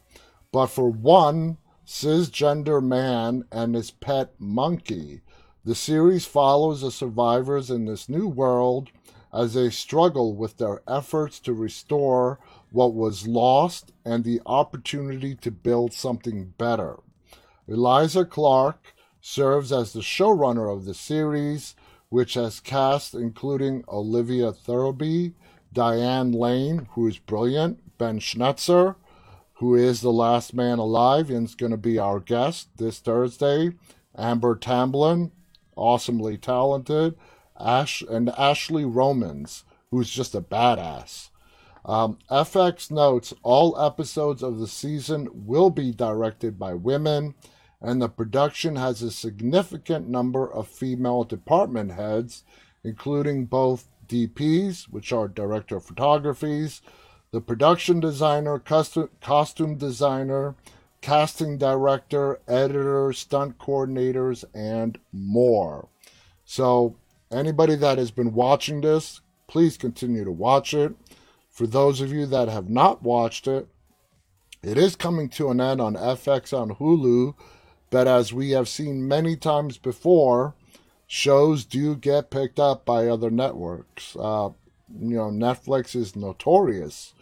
But 0.52 0.68
for 0.68 0.90
one 0.90 1.58
cisgender 1.86 2.82
man 2.82 3.46
and 3.52 3.76
his 3.76 3.92
pet 3.92 4.34
monkey, 4.40 5.22
the 5.66 5.76
series 5.76 6.26
follows 6.26 6.82
the 6.82 6.92
survivors 6.92 7.70
in 7.70 7.86
this 7.86 8.08
new 8.10 8.28
world 8.28 8.90
as 9.34 9.54
they 9.54 9.70
struggle 9.70 10.36
with 10.36 10.58
their 10.58 10.82
efforts 10.88 11.40
to 11.40 11.54
restore 11.54 12.40
what 12.72 12.94
was 12.94 13.28
lost 13.28 13.92
and 14.06 14.24
the 14.24 14.42
opportunity 14.46 15.36
to 15.36 15.52
build 15.52 15.94
something 15.94 16.54
better. 16.58 17.00
Eliza 17.68 18.26
Clark 18.26 18.94
serves 19.22 19.72
as 19.72 19.94
the 19.94 20.00
showrunner 20.02 20.74
of 20.74 20.86
the 20.86 20.94
series, 20.94 21.76
which 22.10 22.34
has 22.34 22.60
cast 22.60 23.14
including 23.14 23.84
Olivia 23.88 24.52
Thirlby, 24.52 25.34
Diane 25.72 26.32
Lane, 26.34 26.88
who 26.92 27.08
is 27.08 27.18
brilliant, 27.18 27.98
Ben 27.98 28.20
Schnetzer, 28.20 28.96
who 29.56 29.76
is 29.76 30.02
the 30.02 30.12
last 30.12 30.54
man 30.54 30.80
alive 30.80 31.30
and 31.30 31.48
is 31.48 31.56
going 31.56 31.72
to 31.72 31.78
be 31.78 31.98
our 32.00 32.20
guest 32.20 32.68
this 32.78 33.00
Thursday, 33.00 33.72
Amber 34.18 34.56
Tamblyn, 34.56 35.32
awesomely 35.76 36.38
talented, 36.38 37.16
Ash 37.62 38.02
and 38.02 38.30
Ashley 38.30 38.86
Romans, 38.86 39.64
who's 39.92 40.10
just 40.10 40.36
a 40.36 40.42
badass. 40.42 41.30
Um, 41.84 42.20
FX 42.30 42.92
notes 42.92 43.34
all 43.42 43.80
episodes 43.80 44.44
of 44.44 44.60
the 44.60 44.68
season 44.68 45.28
will 45.34 45.70
be 45.70 45.92
directed 45.92 46.60
by 46.60 46.74
women, 46.74 47.34
and 47.82 48.02
the 48.02 48.10
production 48.10 48.76
has 48.76 49.02
a 49.02 49.12
significant 49.12 50.08
number 50.08 50.52
of 50.52 50.68
female 50.68 51.24
department 51.24 51.94
heads, 51.94 52.44
including 52.84 53.46
both 53.46 53.88
DPs, 54.08 54.84
which 54.84 55.12
are 55.12 55.28
director 55.28 55.78
of 55.78 55.86
photographies, 55.86 56.82
the 57.32 57.42
production 57.42 58.00
designer, 58.00 58.60
costume 58.60 59.78
designer, 59.78 60.56
casting 61.02 61.58
director, 61.58 62.40
editor, 62.48 63.12
stunt 63.14 63.58
coordinators, 63.58 64.44
and 64.54 65.00
more. 65.12 65.88
So, 66.46 66.98
anybody 67.32 67.76
that 67.76 67.98
has 67.98 68.12
been 68.12 68.34
watching 68.34 68.82
this, 68.82 69.22
please 69.48 69.78
continue 69.78 70.24
to 70.24 70.32
watch 70.32 70.74
it. 70.74 70.94
For 71.50 71.68
those 71.68 72.02
of 72.02 72.12
you 72.12 72.26
that 72.28 72.48
have 72.48 72.70
not 72.70 73.04
watched 73.04 73.48
it, 73.48 73.68
it 74.64 74.78
is 74.78 74.96
coming 74.96 75.28
to 75.30 75.50
an 75.50 75.60
end 75.60 75.82
on 75.82 75.96
FX 75.96 76.58
on 76.58 76.76
Hulu, 76.76 77.34
but 77.90 78.08
as 78.08 78.32
we 78.32 78.52
have 78.52 78.70
seen 78.70 79.08
many 79.08 79.36
times 79.36 79.78
before, 79.78 80.56
shows 81.08 81.66
do 81.66 81.96
get 81.96 82.30
picked 82.30 82.60
up 82.60 82.86
by 82.86 83.08
other 83.08 83.30
networks. 83.30 84.16
Uh, 84.16 84.50
you 85.00 85.16
know, 85.18 85.30
Netflix 85.30 85.96
is 85.96 86.16
notorious. 86.16 87.14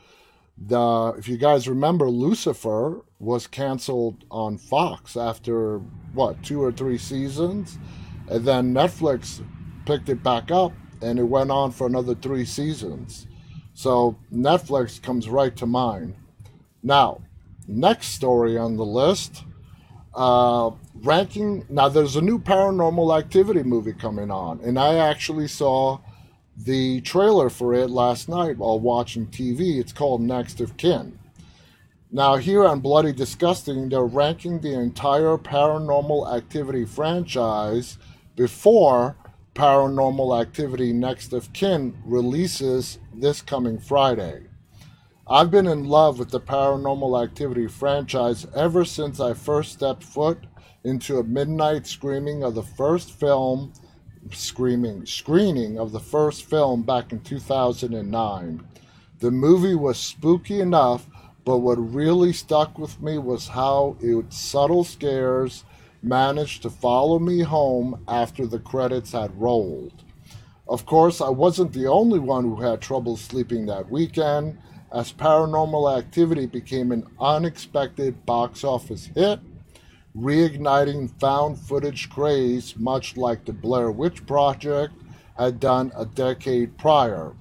The 0.58 1.16
if 1.18 1.28
you 1.28 1.38
guys 1.38 1.70
remember, 1.70 2.10
Lucifer 2.10 3.02
was 3.20 3.48
canceled 3.48 4.26
on 4.30 4.58
Fox 4.58 5.16
after 5.16 5.80
what 6.14 6.44
two 6.44 6.62
or 6.62 6.72
three 6.72 6.98
seasons, 6.98 7.80
and 8.28 8.46
then 8.46 8.74
Netflix 8.74 9.42
picked 9.90 10.10
it 10.10 10.22
back 10.22 10.52
up, 10.52 10.72
and 11.02 11.18
it 11.18 11.24
went 11.24 11.50
on 11.50 11.72
for 11.72 11.88
another 11.88 12.14
three 12.14 12.46
seasons. 12.46 13.26
So 13.74 14.16
Netflix 14.32 15.02
comes 15.02 15.28
right 15.28 15.56
to 15.56 15.66
mind. 15.66 16.14
Now, 16.84 17.22
next 17.68 18.10
story 18.10 18.56
on 18.56 18.78
the 18.78 18.86
list 18.86 19.44
uh, 20.14 20.70
ranking. 21.02 21.66
Now, 21.70 21.90
there's 21.90 22.16
a 22.16 22.22
new 22.22 22.38
paranormal 22.38 23.18
activity 23.18 23.64
movie 23.64 23.94
coming 23.94 24.30
on, 24.30 24.60
and 24.62 24.78
I 24.78 24.98
actually 24.98 25.48
saw 25.48 25.98
the 26.56 27.02
trailer 27.02 27.50
for 27.50 27.74
it 27.74 27.90
last 27.90 28.30
night 28.30 28.58
while 28.58 28.80
watching 28.80 29.26
TV. 29.26 29.80
It's 29.80 29.94
called 29.94 30.22
Next 30.22 30.62
of 30.62 30.78
Kin. 30.78 31.18
Now, 32.12 32.36
here 32.36 32.64
on 32.64 32.80
Bloody 32.80 33.14
Disgusting, 33.14 33.90
they're 33.90 34.04
ranking 34.04 34.60
the 34.60 34.74
entire 34.74 35.38
paranormal 35.38 36.36
activity 36.36 36.86
franchise 36.86 37.98
before 38.36 39.16
Paranormal 39.60 40.40
Activity 40.40 40.94
Next 40.94 41.34
of 41.34 41.52
Kin 41.52 41.94
releases 42.06 42.98
this 43.14 43.42
coming 43.42 43.78
Friday. 43.78 44.46
I've 45.28 45.52
been 45.52 45.68
in 45.68 45.84
love 45.84 46.18
with 46.18 46.30
the 46.30 46.40
Paranormal 46.40 47.22
Activity 47.22 47.68
franchise 47.68 48.48
ever 48.56 48.86
since 48.86 49.20
I 49.20 49.34
first 49.34 49.74
stepped 49.74 50.02
foot 50.02 50.46
into 50.86 51.18
a 51.18 51.26
midnight 51.26 51.88
screening 51.88 52.42
of 52.42 52.56
the 52.56 52.64
first 52.64 53.12
film 53.12 53.74
screaming 54.32 55.06
screening 55.06 55.78
of 55.78 55.92
the 55.92 56.00
first 56.00 56.46
film 56.46 56.84
back 56.84 57.12
in 57.12 57.20
2009. 57.20 58.66
The 59.20 59.32
movie 59.32 59.76
was 59.76 60.00
spooky 60.00 60.62
enough, 60.62 61.06
but 61.44 61.58
what 61.58 61.76
really 61.76 62.32
stuck 62.32 62.80
with 62.80 63.02
me 63.02 63.18
was 63.18 63.50
how 63.50 63.98
its 64.00 64.40
subtle 64.40 64.86
scares 64.86 65.66
managed 66.02 66.62
to 66.62 66.70
follow 66.70 67.20
me 67.20 67.42
home 67.42 68.04
after 68.08 68.46
the 68.46 68.60
credits 68.60 69.12
had 69.12 69.40
rolled. 69.40 70.04
Of 70.68 70.86
course, 70.86 71.20
I 71.20 71.30
wasn't 71.30 71.74
the 71.74 71.88
only 71.88 72.20
one 72.20 72.44
who 72.44 72.62
had 72.62 72.82
trouble 72.82 73.18
sleeping 73.18 73.66
that 73.66 73.90
weekend, 73.90 74.58
as 74.92 75.12
Paranormal 75.12 75.98
Activity 75.98 76.46
became 76.46 76.92
an 76.92 77.06
unexpected 77.20 78.26
box 78.26 78.64
office 78.64 79.10
hit, 79.16 79.40
reigniting 80.16 81.10
found 81.20 81.60
footage 81.60 82.10
craze 82.10 82.76
much 82.78 83.18
like 83.18 83.46
the 83.46 83.54
Blair 83.54 83.92
Witch 83.92 84.26
Project 84.26 84.94
had 85.38 85.60
done 85.60 85.92
a 85.96 86.06
decade 86.06 86.78
prior. 86.78 87.34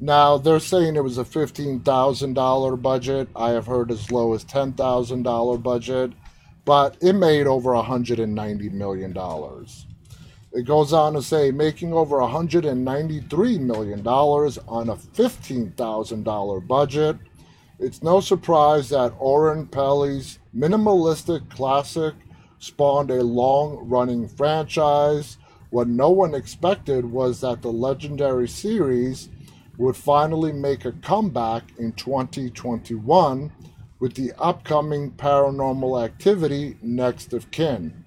Now, 0.00 0.36
they're 0.36 0.60
saying 0.60 0.96
it 0.96 1.04
was 1.04 1.18
a 1.18 1.24
$15,000 1.24 2.82
budget. 2.82 3.28
I 3.34 3.50
have 3.50 3.66
heard 3.66 3.90
as 3.90 4.10
low 4.10 4.34
as 4.34 4.44
$10,000 4.44 5.62
budget, 5.62 6.12
but 6.64 6.96
it 7.00 7.14
made 7.14 7.46
over 7.46 7.70
$190 7.70 8.72
million. 8.72 9.16
It 10.52 10.64
goes 10.66 10.92
on 10.92 11.14
to 11.14 11.22
say 11.22 11.50
making 11.50 11.92
over 11.92 12.18
$193 12.18 13.60
million 13.60 14.06
on 14.06 14.88
a 14.88 14.96
$15,000 14.96 16.66
budget. 16.66 17.16
It's 17.80 18.02
no 18.02 18.20
surprise 18.20 18.88
that 18.90 19.14
Oren 19.18 19.66
Peli's 19.66 20.38
minimalistic 20.56 21.50
classic 21.50 22.14
spawned 22.60 23.10
a 23.10 23.22
long 23.22 23.88
running 23.88 24.28
franchise. 24.28 25.38
What 25.70 25.88
no 25.88 26.10
one 26.10 26.34
expected 26.34 27.04
was 27.04 27.40
that 27.40 27.60
the 27.60 27.72
legendary 27.72 28.48
series 28.48 29.28
would 29.76 29.96
finally 29.96 30.52
make 30.52 30.84
a 30.84 30.92
comeback 30.92 31.64
in 31.78 31.92
2021 31.92 33.50
with 34.04 34.16
the 34.16 34.34
upcoming 34.38 35.10
paranormal 35.12 36.04
activity 36.04 36.76
Next 36.82 37.32
of 37.32 37.50
Kin. 37.50 38.04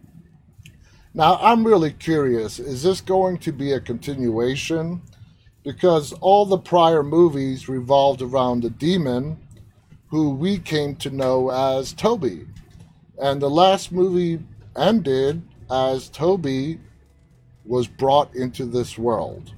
Now, 1.15 1.39
I'm 1.41 1.65
really 1.65 1.89
curious 1.89 2.59
is 2.59 2.83
this 2.83 3.01
going 3.01 3.39
to 3.39 3.51
be 3.51 3.71
a 3.71 3.79
continuation? 3.79 5.01
Because 5.63 6.13
all 6.21 6.45
the 6.45 6.59
prior 6.59 7.01
movies 7.01 7.67
revolved 7.67 8.21
around 8.21 8.61
the 8.61 8.69
demon, 8.69 9.39
who 10.11 10.29
we 10.29 10.59
came 10.59 10.95
to 10.97 11.09
know 11.09 11.49
as 11.49 11.93
Toby. 11.93 12.45
And 13.19 13.41
the 13.41 13.49
last 13.49 13.91
movie 13.91 14.39
ended 14.75 15.41
as 15.71 16.09
Toby 16.09 16.79
was 17.65 17.87
brought 17.87 18.35
into 18.35 18.67
this 18.67 18.99
world. 18.99 19.51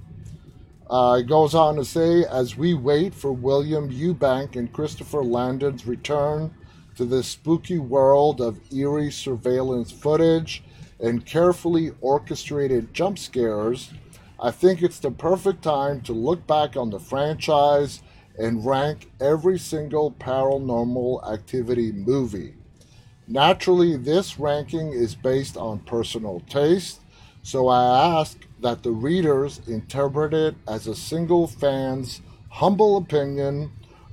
Uh, 0.89 1.17
it 1.19 1.27
goes 1.27 1.53
on 1.53 1.75
to 1.75 1.85
say, 1.85 2.25
as 2.25 2.57
we 2.57 2.73
wait 2.73 3.13
for 3.13 3.31
William 3.31 3.91
Eubank 3.91 4.55
and 4.55 4.73
Christopher 4.73 5.23
Landon's 5.23 5.85
return 5.85 6.51
to 6.95 7.05
this 7.05 7.27
spooky 7.27 7.77
world 7.77 8.41
of 8.41 8.59
eerie 8.73 9.11
surveillance 9.11 9.91
footage 9.91 10.63
and 10.99 11.25
carefully 11.25 11.91
orchestrated 12.01 12.91
jump 12.91 13.19
scares, 13.19 13.93
I 14.39 14.49
think 14.49 14.81
it's 14.81 14.99
the 14.99 15.11
perfect 15.11 15.61
time 15.61 16.01
to 16.01 16.13
look 16.13 16.47
back 16.47 16.75
on 16.75 16.89
the 16.89 16.99
franchise 16.99 18.01
and 18.39 18.65
rank 18.65 19.11
every 19.21 19.59
single 19.59 20.11
paranormal 20.11 21.31
activity 21.31 21.91
movie. 21.91 22.55
Naturally, 23.27 23.95
this 23.95 24.39
ranking 24.39 24.91
is 24.91 25.13
based 25.13 25.55
on 25.55 25.79
personal 25.79 26.39
taste, 26.49 27.01
so 27.43 27.67
I 27.67 28.19
ask 28.19 28.37
that 28.61 28.83
the 28.83 28.91
readers 28.91 29.61
interpret 29.67 30.33
it 30.33 30.55
as 30.67 30.87
a 30.87 30.95
single 30.95 31.47
fan's 31.47 32.21
humble 32.49 32.97
opinion 32.97 33.71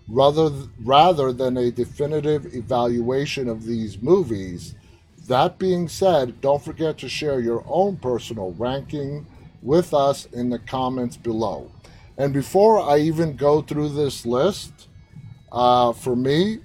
rather, 0.09 0.51
rather 0.83 1.33
than 1.33 1.57
a 1.57 1.71
definitive 1.71 2.55
evaluation 2.55 3.49
of 3.49 3.65
these 3.65 4.01
movies. 4.01 4.75
That 5.27 5.59
being 5.59 5.89
said, 5.89 6.41
don't 6.41 6.63
forget 6.63 6.99
to 6.99 7.09
share 7.09 7.41
your 7.41 7.65
own 7.67 7.97
personal 7.97 8.53
ranking 8.53 9.27
with 9.63 9.93
us 9.93 10.27
in 10.27 10.51
the 10.51 10.61
comments 10.61 11.17
below. 11.17 11.71
And 12.17 12.33
before 12.33 12.81
I 12.81 12.99
even 12.99 13.37
go 13.37 13.61
through 13.61 13.91
this 13.91 14.25
list, 14.25 14.89
uh, 15.51 15.93
for 15.93 16.15
me, 16.15 16.61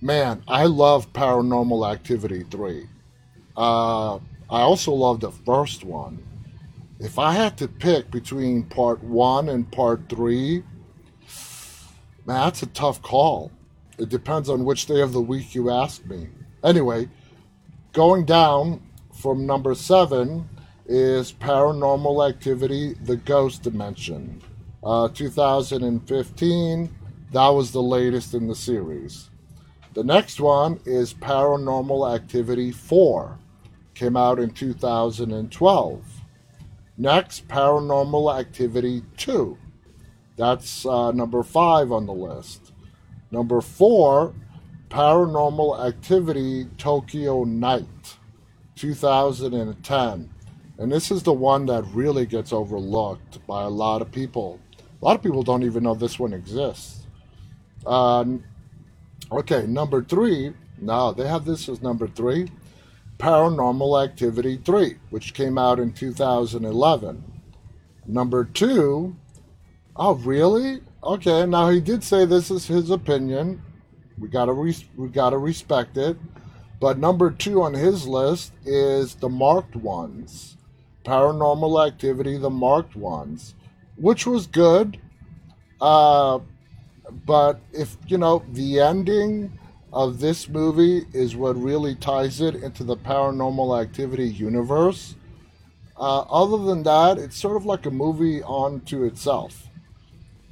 man, 0.00 0.42
I 0.48 0.64
love 0.64 1.12
Paranormal 1.12 1.90
Activity 1.90 2.44
3. 2.50 2.86
Uh, 3.56 4.18
I 4.52 4.60
also 4.60 4.92
love 4.92 5.20
the 5.20 5.30
first 5.30 5.82
one. 5.82 6.22
If 7.00 7.18
I 7.18 7.32
had 7.32 7.56
to 7.56 7.66
pick 7.66 8.10
between 8.10 8.64
part 8.64 9.02
one 9.02 9.48
and 9.48 9.72
part 9.72 10.10
three, 10.10 10.62
man, 12.26 12.42
that's 12.42 12.62
a 12.62 12.66
tough 12.66 13.00
call. 13.00 13.50
It 13.96 14.10
depends 14.10 14.50
on 14.50 14.66
which 14.66 14.84
day 14.84 15.00
of 15.00 15.12
the 15.12 15.22
week 15.22 15.54
you 15.54 15.70
ask 15.70 16.04
me. 16.04 16.28
Anyway, 16.62 17.08
going 17.94 18.26
down 18.26 18.82
from 19.10 19.46
number 19.46 19.74
seven 19.74 20.46
is 20.84 21.32
Paranormal 21.32 22.28
Activity 22.28 22.92
The 22.92 23.16
Ghost 23.16 23.62
Dimension. 23.62 24.42
Uh, 24.84 25.08
2015, 25.08 26.94
that 27.32 27.48
was 27.48 27.72
the 27.72 27.82
latest 27.82 28.34
in 28.34 28.48
the 28.48 28.54
series. 28.54 29.30
The 29.94 30.04
next 30.04 30.40
one 30.40 30.78
is 30.84 31.14
Paranormal 31.14 32.14
Activity 32.14 32.70
4, 32.70 33.38
came 33.94 34.16
out 34.16 34.38
in 34.38 34.50
2012. 34.50 36.22
Next, 36.98 37.48
Paranormal 37.48 38.38
Activity 38.38 39.02
2. 39.16 39.56
That's 40.36 40.86
uh, 40.86 41.12
number 41.12 41.42
five 41.42 41.92
on 41.92 42.06
the 42.06 42.12
list. 42.12 42.72
Number 43.30 43.60
four, 43.60 44.34
Paranormal 44.88 45.86
Activity 45.86 46.66
Tokyo 46.76 47.44
Night, 47.44 48.16
2010. 48.76 50.30
And 50.78 50.92
this 50.92 51.10
is 51.10 51.22
the 51.22 51.32
one 51.32 51.66
that 51.66 51.84
really 51.94 52.26
gets 52.26 52.52
overlooked 52.52 53.46
by 53.46 53.62
a 53.62 53.68
lot 53.68 54.02
of 54.02 54.10
people. 54.10 54.60
A 55.00 55.04
lot 55.04 55.16
of 55.16 55.22
people 55.22 55.42
don't 55.42 55.62
even 55.62 55.82
know 55.82 55.94
this 55.94 56.18
one 56.18 56.32
exists. 56.32 57.06
Uh, 57.86 58.24
okay, 59.30 59.66
number 59.66 60.02
three. 60.02 60.52
Now, 60.78 61.12
they 61.12 61.26
have 61.26 61.44
this 61.44 61.68
as 61.68 61.82
number 61.82 62.06
three. 62.06 62.48
Paranormal 63.22 64.02
Activity 64.02 64.56
3, 64.64 64.96
which 65.10 65.32
came 65.32 65.56
out 65.56 65.78
in 65.78 65.92
2011. 65.92 67.22
Number 68.04 68.44
two, 68.44 69.14
oh, 69.94 70.16
really? 70.16 70.80
Okay, 71.04 71.46
now 71.46 71.68
he 71.68 71.80
did 71.80 72.02
say 72.02 72.24
this 72.24 72.50
is 72.50 72.66
his 72.66 72.90
opinion. 72.90 73.62
We 74.18 74.26
gotta 74.26 74.52
re- 74.52 74.88
we 74.96 75.06
gotta 75.06 75.38
respect 75.38 75.96
it. 75.96 76.16
But 76.80 76.98
number 76.98 77.30
two 77.30 77.62
on 77.62 77.74
his 77.74 78.08
list 78.08 78.54
is 78.66 79.14
the 79.14 79.28
marked 79.28 79.76
ones, 79.76 80.56
Paranormal 81.04 81.86
Activity, 81.86 82.38
the 82.38 82.50
marked 82.50 82.96
ones, 82.96 83.54
which 83.94 84.26
was 84.26 84.48
good. 84.48 84.98
Uh, 85.80 86.40
but 87.24 87.60
if 87.72 87.96
you 88.08 88.18
know 88.18 88.44
the 88.48 88.80
ending 88.80 89.56
of 89.92 90.20
this 90.20 90.48
movie 90.48 91.06
is 91.12 91.36
what 91.36 91.56
really 91.56 91.94
ties 91.94 92.40
it 92.40 92.54
into 92.56 92.82
the 92.82 92.96
paranormal 92.96 93.80
activity 93.80 94.28
universe. 94.28 95.14
Uh, 95.96 96.20
other 96.20 96.64
than 96.64 96.82
that, 96.82 97.18
it's 97.18 97.36
sort 97.36 97.56
of 97.56 97.66
like 97.66 97.84
a 97.84 97.90
movie 97.90 98.42
onto 98.42 99.04
itself. 99.04 99.68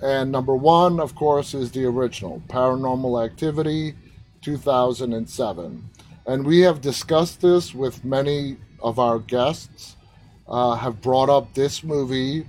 And 0.02 0.30
number 0.30 0.54
one, 0.54 1.00
of 1.00 1.14
course, 1.14 1.54
is 1.54 1.72
the 1.72 1.84
original 1.84 2.42
Paranormal 2.48 3.24
Activity 3.24 3.94
2007. 4.42 5.90
And 6.26 6.46
we 6.46 6.60
have 6.60 6.80
discussed 6.80 7.40
this 7.40 7.74
with 7.74 8.04
many 8.04 8.56
of 8.82 8.98
our 8.98 9.18
guests, 9.18 9.96
uh, 10.48 10.74
have 10.74 11.02
brought 11.02 11.28
up 11.28 11.52
this 11.54 11.82
movie. 11.82 12.46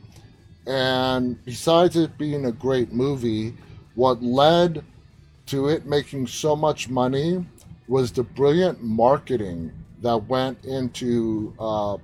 And 0.66 1.44
besides 1.44 1.96
it 1.96 2.18
being 2.18 2.46
a 2.46 2.52
great 2.52 2.94
movie, 2.94 3.54
what 3.96 4.22
led 4.22 4.86
to 5.48 5.68
it 5.68 5.86
making 5.86 6.28
so 6.28 6.56
much 6.56 6.90
money 6.90 7.46
was 7.88 8.12
the 8.12 8.24
brilliant 8.24 8.82
marketing 8.82 9.72
that 10.02 10.18
went 10.18 10.64
into 10.66 11.54
uh, 11.60 11.98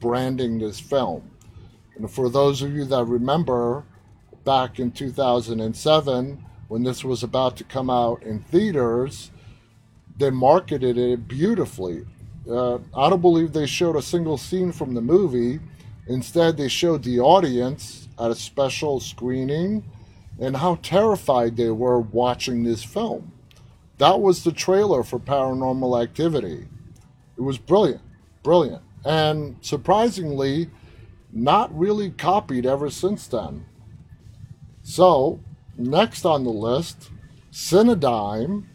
branding 0.00 0.58
this 0.58 0.78
film. 0.78 1.30
And 1.96 2.10
for 2.10 2.28
those 2.28 2.62
of 2.62 2.72
you 2.72 2.84
that 2.84 3.04
remember, 3.04 3.84
back 4.44 4.78
in 4.78 4.92
2007, 4.92 6.44
when 6.68 6.82
this 6.82 7.04
was 7.04 7.22
about 7.22 7.56
to 7.56 7.64
come 7.64 7.90
out 7.90 8.22
in 8.22 8.40
theaters, 8.40 9.30
they 10.16 10.30
marketed 10.30 10.98
it 10.98 11.28
beautifully. 11.28 12.04
Uh, 12.48 12.78
I 12.96 13.10
don't 13.10 13.20
believe 13.20 13.52
they 13.52 13.66
showed 13.66 13.96
a 13.96 14.02
single 14.02 14.38
scene 14.38 14.72
from 14.72 14.94
the 14.94 15.00
movie. 15.00 15.60
Instead, 16.06 16.56
they 16.56 16.68
showed 16.68 17.02
the 17.02 17.18
audience 17.20 18.08
at 18.18 18.30
a 18.30 18.34
special 18.34 19.00
screening 19.00 19.84
and 20.38 20.56
how 20.56 20.76
terrified 20.82 21.56
they 21.56 21.70
were 21.70 22.00
watching 22.00 22.62
this 22.62 22.84
film. 22.84 23.32
That 23.98 24.20
was 24.20 24.44
the 24.44 24.52
trailer 24.52 25.02
for 25.02 25.18
Paranormal 25.18 26.02
Activity. 26.02 26.68
It 27.36 27.40
was 27.40 27.58
brilliant, 27.58 28.02
brilliant, 28.42 28.82
and 29.04 29.56
surprisingly, 29.60 30.70
not 31.32 31.76
really 31.76 32.10
copied 32.10 32.66
ever 32.66 32.90
since 32.90 33.26
then. 33.26 33.66
So, 34.82 35.40
next 35.76 36.24
on 36.24 36.44
the 36.44 36.50
list, 36.50 37.10
Cinedigm, 37.50 38.66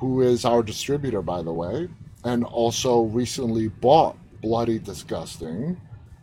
who 0.00 0.20
is 0.20 0.44
our 0.44 0.62
distributor, 0.62 1.22
by 1.22 1.42
the 1.42 1.52
way, 1.52 1.88
and 2.24 2.44
also 2.44 3.02
recently 3.02 3.68
bought 3.68 4.16
Bloody 4.40 4.78
Disgusting. 4.78 5.80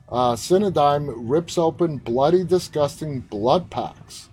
Uh, 0.10 0.34
Cinedigm 0.34 1.14
rips 1.16 1.58
open 1.58 1.98
Bloody 1.98 2.44
Disgusting 2.44 3.22
blood 3.22 3.70
packs. 3.70 4.30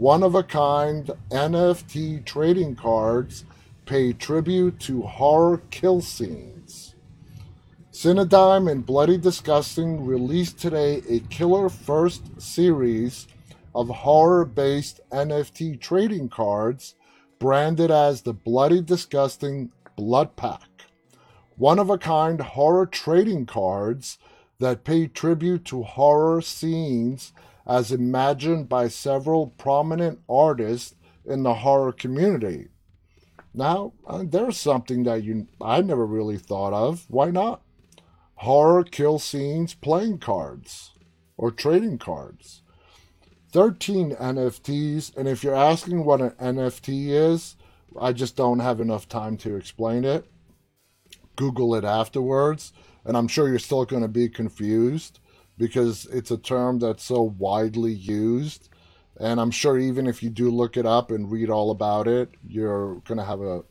One 0.00 0.22
of 0.22 0.34
a 0.34 0.42
kind 0.42 1.10
NFT 1.28 2.24
trading 2.24 2.74
cards 2.74 3.44
pay 3.84 4.14
tribute 4.14 4.80
to 4.80 5.02
horror 5.02 5.60
kill 5.70 6.00
scenes. 6.00 6.94
Cinedigm 7.92 8.72
and 8.72 8.86
Bloody 8.86 9.18
Disgusting 9.18 10.06
released 10.06 10.58
today 10.58 11.02
a 11.06 11.20
killer 11.28 11.68
first 11.68 12.40
series 12.40 13.28
of 13.74 13.90
horror 13.90 14.46
based 14.46 15.00
NFT 15.10 15.78
trading 15.78 16.30
cards 16.30 16.94
branded 17.38 17.90
as 17.90 18.22
the 18.22 18.32
Bloody 18.32 18.80
Disgusting 18.80 19.70
Blood 19.96 20.34
Pack. 20.34 20.70
One 21.58 21.78
of 21.78 21.90
a 21.90 21.98
kind 21.98 22.40
horror 22.40 22.86
trading 22.86 23.44
cards 23.44 24.16
that 24.60 24.82
pay 24.82 25.08
tribute 25.08 25.66
to 25.66 25.82
horror 25.82 26.40
scenes 26.40 27.34
as 27.70 27.92
imagined 27.92 28.68
by 28.68 28.88
several 28.88 29.46
prominent 29.46 30.18
artists 30.28 30.96
in 31.24 31.44
the 31.44 31.54
horror 31.54 31.92
community. 31.92 32.66
Now, 33.54 33.92
uh, 34.04 34.24
there's 34.26 34.56
something 34.56 35.04
that 35.04 35.22
you 35.22 35.46
I 35.60 35.80
never 35.80 36.04
really 36.04 36.36
thought 36.36 36.72
of. 36.72 37.06
Why 37.08 37.30
not? 37.30 37.62
Horror 38.34 38.82
kill 38.82 39.20
scenes 39.20 39.74
playing 39.74 40.18
cards 40.18 40.94
or 41.36 41.52
trading 41.52 41.98
cards. 41.98 42.62
13 43.52 44.16
NFTs, 44.16 45.16
and 45.16 45.28
if 45.28 45.44
you're 45.44 45.54
asking 45.54 46.04
what 46.04 46.20
an 46.20 46.30
NFT 46.30 47.10
is, 47.10 47.54
I 48.00 48.12
just 48.12 48.34
don't 48.34 48.58
have 48.58 48.80
enough 48.80 49.08
time 49.08 49.36
to 49.38 49.54
explain 49.54 50.04
it. 50.04 50.26
Google 51.36 51.76
it 51.76 51.84
afterwards, 51.84 52.72
and 53.04 53.16
I'm 53.16 53.28
sure 53.28 53.48
you're 53.48 53.60
still 53.60 53.84
going 53.84 54.02
to 54.02 54.08
be 54.08 54.28
confused 54.28 55.20
because 55.60 56.06
it's 56.06 56.30
a 56.30 56.38
term 56.38 56.78
that's 56.78 57.04
so 57.04 57.20
widely 57.20 57.92
used. 57.92 58.70
And 59.18 59.38
I'm 59.38 59.50
sure 59.50 59.78
even 59.78 60.06
if 60.06 60.22
you 60.22 60.30
do 60.30 60.50
look 60.50 60.78
it 60.78 60.86
up 60.86 61.10
and 61.10 61.30
read 61.30 61.50
all 61.50 61.70
about 61.70 62.08
it, 62.08 62.30
you're 62.48 62.94
going 63.00 63.18
to 63.18 63.24
have 63.24 63.42
a 63.42 63.62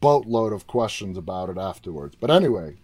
boatload 0.00 0.54
of 0.54 0.66
questions 0.66 1.18
about 1.18 1.50
it 1.50 1.58
afterwards. 1.58 2.16
But 2.18 2.30
anyway, 2.30 2.78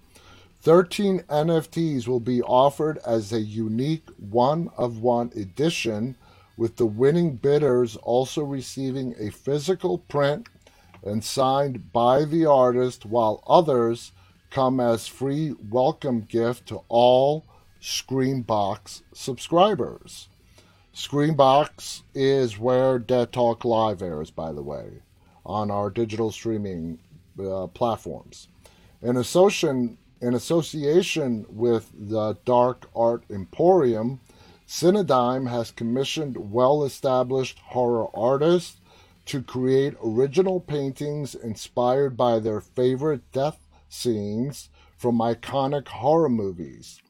13 0.61 1.21
NFTs 1.21 2.07
will 2.07 2.21
be 2.21 2.43
offered 2.43 2.99
as 3.07 3.33
a 3.33 3.41
unique 3.41 4.07
one 4.19 4.71
of 4.77 5.01
one 5.01 5.33
edition, 5.35 6.17
with 6.59 6.77
the 6.77 6.85
winning 6.85 7.37
bidders 7.37 7.97
also 7.97 8.43
receiving 8.43 9.15
a 9.19 9.31
physical 9.31 9.97
print 9.97 10.47
and 11.03 11.25
signed 11.25 11.91
by 11.91 12.27
the 12.27 12.45
artist, 12.45 13.07
while 13.07 13.43
others 13.47 14.13
come 14.51 14.81
as 14.81 15.07
free 15.07 15.55
welcome 15.71 16.23
gift 16.23 16.67
to 16.67 16.81
all 16.89 17.45
Screambox 17.81 19.03
subscribers. 19.15 20.29
Screambox 20.93 22.03
is 22.15 22.59
where 22.59 22.99
Dead 22.99 23.33
Talk 23.33 23.65
Live 23.65 24.03
airs, 24.03 24.31
by 24.31 24.53
the 24.53 24.63
way, 24.63 25.03
on 25.47 25.71
our 25.71 25.89
digital 25.89 26.33
streaming 26.33 26.99
uh, 27.43 27.69
platforms. 27.69 28.49
In 29.01 29.17
association, 29.17 29.97
in 30.21 30.35
association 30.35 31.47
with 31.49 31.91
the 31.95 32.37
Dark 32.45 32.91
Art 32.95 33.25
Emporium, 33.31 34.21
Cinedigm 34.67 35.49
has 35.49 35.71
commissioned 35.71 36.53
well 36.53 36.85
established 36.85 37.59
horror 37.61 38.09
artists 38.15 38.77
to 39.27 39.43
create 39.43 39.95
original 40.05 40.61
paintings 40.61 41.35
inspired 41.35 42.17
by 42.17 42.39
their 42.41 42.61
favorite 42.61 43.23
death 43.33 43.59
scenes 43.91 44.71
from 44.97 45.19
iconic 45.19 45.89
horror 45.89 46.31
movies. 46.31 47.03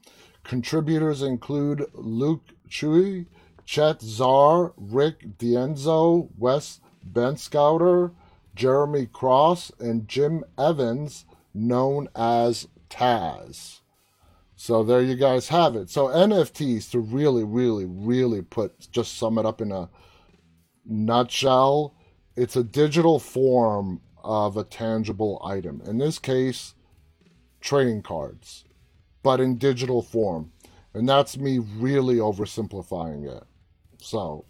Contributors 0.43 1.21
include 1.21 1.85
Luke 1.93 2.43
Chueh, 2.69 3.27
Chet 3.65 4.01
Zar, 4.01 4.73
Rick 4.75 5.37
Dienzo, 5.37 6.29
Wes 6.37 6.81
Benscoter, 7.09 8.11
Jeremy 8.55 9.05
Cross, 9.05 9.71
and 9.79 10.07
Jim 10.07 10.43
Evans, 10.57 11.25
known 11.53 12.09
as 12.15 12.67
Taz. 12.89 13.79
So 14.55 14.83
there 14.83 15.01
you 15.01 15.15
guys 15.15 15.47
have 15.47 15.75
it. 15.75 15.89
So 15.89 16.07
NFTs 16.07 16.91
to 16.91 16.99
really, 16.99 17.43
really, 17.43 17.85
really 17.85 18.41
put 18.41 18.91
just 18.91 19.17
sum 19.17 19.37
it 19.37 19.45
up 19.45 19.61
in 19.61 19.71
a 19.71 19.89
nutshell, 20.85 21.95
it's 22.35 22.55
a 22.55 22.63
digital 22.63 23.19
form 23.19 24.01
of 24.23 24.57
a 24.57 24.63
tangible 24.63 25.41
item. 25.43 25.81
In 25.85 25.97
this 25.97 26.19
case, 26.19 26.75
trading 27.59 28.01
cards, 28.01 28.65
but 29.23 29.39
in 29.39 29.57
digital 29.57 30.01
form. 30.01 30.51
And 30.93 31.07
that's 31.07 31.37
me 31.37 31.57
really 31.59 32.15
oversimplifying 32.15 33.25
it. 33.25 33.43
So 33.99 34.45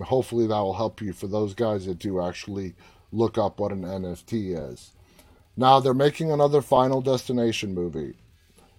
hopefully 0.00 0.46
that 0.46 0.60
will 0.60 0.74
help 0.74 1.00
you 1.00 1.12
for 1.12 1.26
those 1.26 1.54
guys 1.54 1.86
that 1.86 1.98
do 1.98 2.20
actually 2.20 2.74
look 3.12 3.38
up 3.38 3.58
what 3.58 3.72
an 3.72 3.82
NFT 3.82 4.72
is. 4.72 4.92
Now 5.56 5.80
they're 5.80 5.94
making 5.94 6.30
another 6.30 6.60
Final 6.60 7.00
Destination 7.00 7.74
movie. 7.74 8.14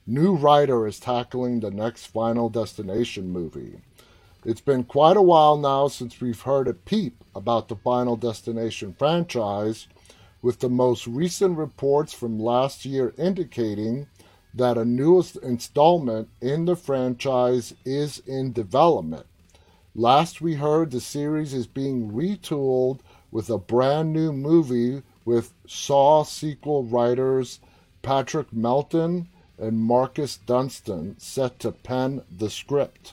New 0.05 0.35
writer 0.35 0.87
is 0.87 0.99
tackling 0.99 1.59
the 1.59 1.71
next 1.71 2.05
Final 2.07 2.49
Destination 2.49 3.29
movie. 3.29 3.81
It's 4.47 4.61
been 4.61 4.85
quite 4.85 5.17
a 5.17 5.21
while 5.21 5.57
now 5.57 5.89
since 5.89 6.21
we've 6.21 6.39
heard 6.39 6.69
a 6.69 6.73
peep 6.73 7.21
about 7.35 7.67
the 7.67 7.75
Final 7.75 8.15
Destination 8.15 8.95
franchise, 8.97 9.87
with 10.41 10.59
the 10.59 10.69
most 10.69 11.05
recent 11.05 11.57
reports 11.57 12.13
from 12.13 12.39
last 12.39 12.85
year 12.85 13.13
indicating 13.17 14.07
that 14.53 14.77
a 14.77 14.85
newest 14.85 15.35
installment 15.35 16.29
in 16.39 16.63
the 16.63 16.77
franchise 16.77 17.73
is 17.83 18.19
in 18.19 18.53
development. 18.53 19.25
Last 19.93 20.39
we 20.39 20.53
heard, 20.53 20.91
the 20.91 21.01
series 21.01 21.53
is 21.53 21.67
being 21.67 22.13
retooled 22.13 23.01
with 23.29 23.49
a 23.49 23.57
brand 23.57 24.13
new 24.13 24.31
movie 24.31 25.03
with 25.25 25.53
Saw 25.67 26.23
sequel 26.23 26.85
writers 26.85 27.59
Patrick 28.01 28.53
Melton 28.53 29.27
and 29.57 29.77
Marcus 29.77 30.37
Dunstan 30.37 31.19
set 31.19 31.59
to 31.59 31.73
pen 31.73 32.21
the 32.31 32.49
script. 32.49 33.11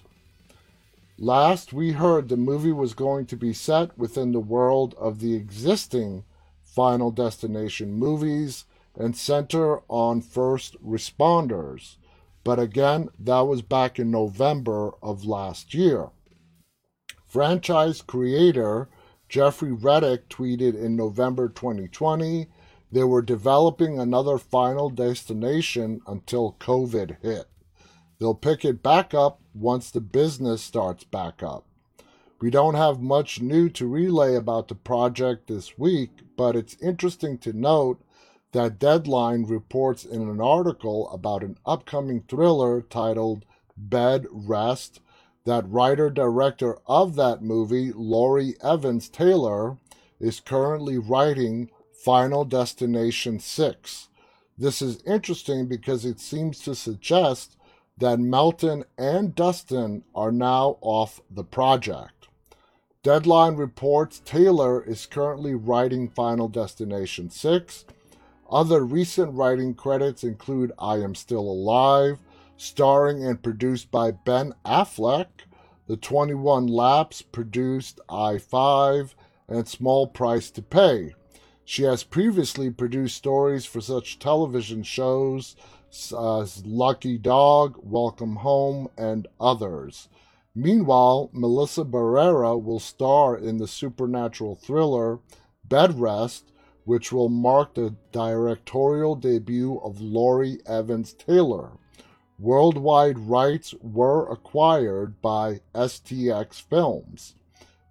Last 1.19 1.73
we 1.73 1.93
heard, 1.93 2.29
the 2.29 2.37
movie 2.37 2.73
was 2.73 2.93
going 2.93 3.27
to 3.27 3.37
be 3.37 3.53
set 3.53 3.97
within 3.97 4.33
the 4.33 4.41
world 4.41 4.95
of 4.99 5.21
the 5.21 5.35
existing 5.35 6.25
Final 6.63 7.13
Destination 7.13 7.93
movies 7.93 8.65
and 8.97 9.17
center 9.17 9.83
on 9.89 10.21
first 10.21 10.77
responders. 10.85 11.97
But 12.43 12.59
again, 12.59 13.11
that 13.19 13.41
was 13.41 13.63
back 13.63 13.99
in 13.99 14.11
November 14.11 14.93
of 15.03 15.25
last 15.25 15.73
year. 15.73 16.11
Franchise 17.27 18.03
creator 18.03 18.89
Jeffrey 19.29 19.73
Reddick 19.73 20.29
tweeted 20.29 20.75
in 20.81 20.97
November 20.97 21.49
2020 21.49 22.47
they 22.93 23.05
were 23.05 23.23
developing 23.23 23.99
another 23.99 24.39
final 24.39 24.91
destination 24.91 26.01
until 26.07 26.57
COVID 26.61 27.17
hit. 27.23 27.47
They'll 28.19 28.35
pick 28.35 28.65
it 28.65 28.83
back 28.83 29.15
up 29.15 29.41
once 29.55 29.91
the 29.91 30.01
business 30.01 30.63
starts 30.63 31.05
back 31.05 31.43
up. 31.43 31.65
We 32.41 32.51
don't 32.51 32.75
have 32.75 33.01
much 33.01 33.41
new 33.41 33.69
to 33.71 33.87
relay 33.87 34.35
about 34.35 34.69
the 34.69 34.75
project 34.75 35.47
this 35.47 35.79
week, 35.79 36.11
but 36.37 36.57
it's 36.57 36.77
interesting 36.83 37.39
to 37.39 37.53
note 37.53 38.01
that 38.53 38.79
Deadline 38.79 39.45
reports 39.45 40.05
in 40.05 40.23
an 40.23 40.41
article 40.41 41.09
about 41.11 41.43
an 41.43 41.57
upcoming 41.65 42.23
thriller 42.29 42.83
titled 42.83 43.45
Bed 43.77 44.27
Rest 44.31 45.01
that 45.45 45.69
writer 45.69 46.09
director 46.09 46.79
of 46.87 47.17
that 47.17 47.43
movie, 47.43 47.93
Lori 47.93 48.55
Evans 48.63 49.09
Taylor, 49.09 49.77
is 50.19 50.41
currently 50.41 50.97
writing 50.99 51.71
Final 51.93 52.45
Destination 52.45 53.39
6. 53.39 54.09
This 54.57 54.81
is 54.81 55.03
interesting 55.03 55.67
because 55.67 56.05
it 56.05 56.21
seems 56.21 56.61
to 56.61 56.75
suggest 56.75 57.57
that 57.99 58.19
Melton 58.19 58.85
and 58.99 59.35
Dunstan 59.35 60.03
are 60.15 60.33
now 60.33 60.79
off 60.81 61.21
the 61.31 61.45
project. 61.45 62.29
Deadline 63.03 63.57
reports 63.57 64.21
Taylor 64.25 64.83
is 64.83 65.07
currently 65.07 65.55
writing 65.55 66.09
Final 66.09 66.49
Destination 66.49 67.31
6. 67.31 67.85
Other 68.51 68.85
recent 68.85 69.35
writing 69.35 69.75
credits 69.75 70.25
include 70.25 70.73
I 70.79 70.97
Am 70.97 71.15
Still 71.15 71.41
Alive, 71.41 72.19
starring 72.57 73.25
and 73.25 73.43
produced 73.43 73.91
by 73.91 74.11
Ben 74.11 74.55
Affleck, 74.65 75.27
The 75.87 75.97
21 75.97 76.67
Laps 76.67 77.21
produced 77.23 78.01
I 78.09 78.39
5, 78.39 79.15
and 79.49 79.69
Small 79.69 80.07
Price 80.07 80.51
to 80.53 80.63
Pay. 80.63 81.15
She 81.65 81.83
has 81.85 82.05
previously 82.05 82.71
produced 82.71 83.17
stories 83.17 83.65
for 83.67 83.81
such 83.81 84.19
television 84.19 84.83
shows 84.83 85.57
Lucky 86.65 87.19
Dog, 87.19 87.77
Welcome 87.81 88.37
Home, 88.37 88.89
and 88.99 89.29
others. 89.41 90.09
Meanwhile, 90.55 91.31
Melissa 91.33 91.85
Barrera 91.85 92.61
will 92.61 92.81
star 92.81 93.37
in 93.37 93.59
the 93.59 93.69
supernatural 93.69 94.57
thriller 94.57 95.21
Bed 95.65 96.01
Rest, 96.01 96.53
which 96.85 97.13
will 97.13 97.29
mark 97.29 97.75
the 97.75 97.95
directorial 98.13 99.15
debut 99.15 99.79
of 99.85 100.01
Lori 100.01 100.59
Evans 100.67 101.13
Taylor. 101.13 101.79
Worldwide 102.39 103.19
rights 103.19 103.73
were 103.81 104.29
acquired 104.31 105.23
by 105.23 105.61
STX 105.75 106.61
Films. 106.61 107.37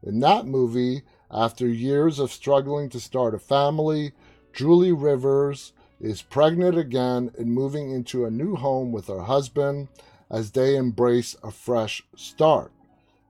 In 0.02 0.20
that 0.20 0.46
movie, 0.46 1.04
after 1.32 1.68
years 1.68 2.20
of 2.20 2.32
struggling 2.32 2.89
to 2.89 3.00
start 3.00 3.34
a 3.34 3.39
family, 3.39 4.12
Julie 4.52 4.92
Rivers 4.92 5.72
is 6.04 6.22
pregnant 6.22 6.78
again 6.78 7.32
and 7.38 7.54
moving 7.54 7.89
into 7.89 8.26
a 8.26 8.32
new 8.32 8.56
home 8.56 8.92
with 8.92 9.08
her 9.08 9.22
husband 9.22 9.88
as 10.30 10.52
they 10.52 10.76
embrace 10.76 11.34
a 11.42 11.50
fresh 11.50 12.04
start. 12.13 12.74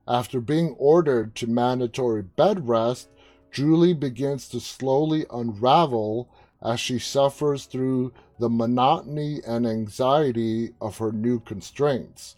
After 0.08 0.40
being 0.40 0.74
ordered 0.76 1.36
to 1.36 1.46
mandatory 1.46 2.22
bed 2.22 2.68
rest, 2.68 3.08
Julie 3.52 3.94
begins 3.94 4.48
to 4.48 4.58
slowly 4.58 5.24
unravel 5.32 6.28
as 6.60 6.80
she 6.80 6.98
suffers 6.98 7.66
through 7.66 8.12
the 8.40 8.50
monotony 8.50 9.40
and 9.46 9.66
anxiety 9.66 10.74
of 10.80 10.98
her 10.98 11.12
new 11.12 11.38
constraints. 11.38 12.34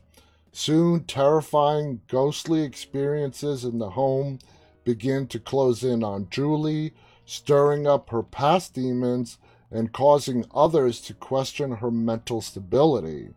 Soon, 0.53 1.05
terrifying, 1.05 2.03
ghostly 2.09 2.63
experiences 2.63 3.65
in 3.65 3.79
the 3.79 3.91
home 3.91 4.39
begin 4.85 5.27
to 5.29 5.39
close 5.39 5.83
in 5.83 6.05
on 6.05 6.29
Julie, 6.31 6.93
stirring 7.25 7.87
up 7.87 8.11
her 8.11 8.23
past 8.23 8.75
demons 8.75 9.39
and 9.77 9.93
causing 9.93 10.47
others 10.55 11.03
to 11.03 11.13
question 11.13 11.71
her 11.71 11.91
mental 11.91 12.41
stability. 12.41 13.29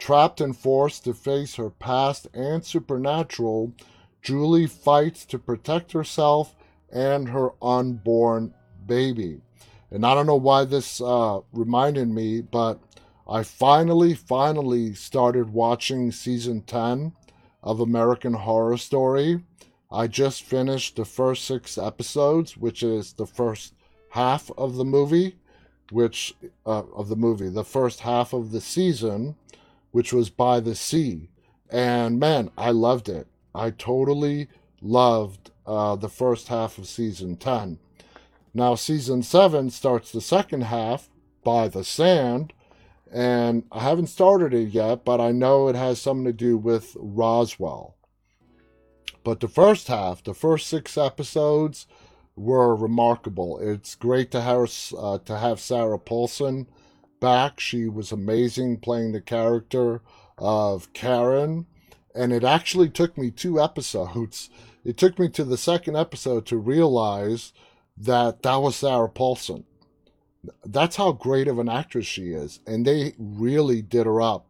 Trapped 0.00 0.40
and 0.40 0.56
forced 0.56 1.04
to 1.04 1.14
face 1.14 1.54
her 1.54 1.70
past 1.70 2.26
and 2.34 2.64
supernatural, 2.64 3.72
Julie 4.20 4.66
fights 4.66 5.24
to 5.26 5.38
protect 5.38 5.92
herself 5.92 6.56
and 6.92 7.28
her 7.28 7.52
unborn 7.62 8.52
baby. 8.84 9.42
And 9.92 10.04
I 10.04 10.14
don't 10.14 10.26
know 10.26 10.34
why 10.34 10.64
this 10.64 11.00
uh, 11.00 11.40
reminded 11.52 12.08
me, 12.08 12.40
but 12.40 12.80
I 13.28 13.44
finally, 13.44 14.14
finally 14.14 14.94
started 14.94 15.52
watching 15.52 16.10
season 16.10 16.62
10 16.62 17.12
of 17.62 17.78
American 17.78 18.34
Horror 18.34 18.76
Story. 18.76 19.44
I 19.88 20.08
just 20.08 20.42
finished 20.42 20.96
the 20.96 21.04
first 21.04 21.44
six 21.44 21.78
episodes, 21.78 22.56
which 22.56 22.82
is 22.82 23.12
the 23.12 23.26
first 23.26 23.74
half 24.10 24.50
of 24.58 24.74
the 24.74 24.84
movie, 24.84 25.36
which 25.92 26.34
uh, 26.66 26.82
of 26.94 27.08
the 27.08 27.16
movie, 27.16 27.48
the 27.48 27.64
first 27.64 28.00
half 28.00 28.32
of 28.32 28.52
the 28.52 28.60
season, 28.60 29.36
which 29.90 30.12
was 30.12 30.30
by 30.30 30.60
the 30.60 30.74
sea, 30.74 31.28
and 31.70 32.18
man, 32.18 32.50
I 32.56 32.70
loved 32.70 33.08
it. 33.08 33.26
I 33.54 33.70
totally 33.70 34.48
loved 34.80 35.50
uh, 35.66 35.96
the 35.96 36.08
first 36.08 36.48
half 36.48 36.78
of 36.78 36.86
season 36.86 37.36
ten. 37.36 37.78
Now, 38.52 38.74
season 38.74 39.22
seven 39.22 39.70
starts 39.70 40.10
the 40.10 40.20
second 40.20 40.62
half 40.62 41.08
by 41.44 41.68
the 41.68 41.84
sand, 41.84 42.52
and 43.12 43.64
I 43.70 43.80
haven't 43.80 44.08
started 44.08 44.54
it 44.54 44.70
yet, 44.70 45.04
but 45.04 45.20
I 45.20 45.32
know 45.32 45.68
it 45.68 45.76
has 45.76 46.00
something 46.00 46.24
to 46.24 46.32
do 46.32 46.56
with 46.56 46.96
Roswell. 46.98 47.96
But 49.22 49.40
the 49.40 49.48
first 49.48 49.88
half, 49.88 50.22
the 50.22 50.34
first 50.34 50.66
six 50.66 50.96
episodes, 50.96 51.86
were 52.40 52.74
remarkable. 52.74 53.58
It's 53.60 53.94
great 53.94 54.30
to 54.30 54.40
have 54.40 54.72
uh, 54.98 55.18
to 55.18 55.38
have 55.38 55.60
Sarah 55.60 55.98
Paulson 55.98 56.66
back. 57.20 57.60
She 57.60 57.86
was 57.86 58.12
amazing 58.12 58.78
playing 58.78 59.12
the 59.12 59.20
character 59.20 60.00
of 60.38 60.92
Karen, 60.94 61.66
and 62.14 62.32
it 62.32 62.42
actually 62.42 62.88
took 62.88 63.16
me 63.16 63.30
two 63.30 63.60
episodes. 63.60 64.50
It 64.82 64.96
took 64.96 65.18
me 65.18 65.28
to 65.28 65.44
the 65.44 65.58
second 65.58 65.98
episode 65.98 66.46
to 66.46 66.56
realize 66.56 67.52
that 67.98 68.42
that 68.42 68.56
was 68.56 68.76
Sarah 68.76 69.10
Paulson. 69.10 69.64
That's 70.64 70.96
how 70.96 71.12
great 71.12 71.48
of 71.48 71.58
an 71.58 71.68
actress 71.68 72.06
she 72.06 72.30
is, 72.30 72.60
and 72.66 72.86
they 72.86 73.12
really 73.18 73.82
did 73.82 74.06
her 74.06 74.22
up. 74.22 74.46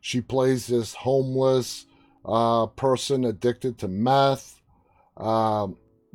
She 0.00 0.22
plays 0.22 0.66
this 0.66 0.94
homeless 0.94 1.84
uh, 2.24 2.68
person 2.68 3.26
addicted 3.26 3.76
to 3.80 3.88
meth, 3.88 4.62
uh, 5.14 5.68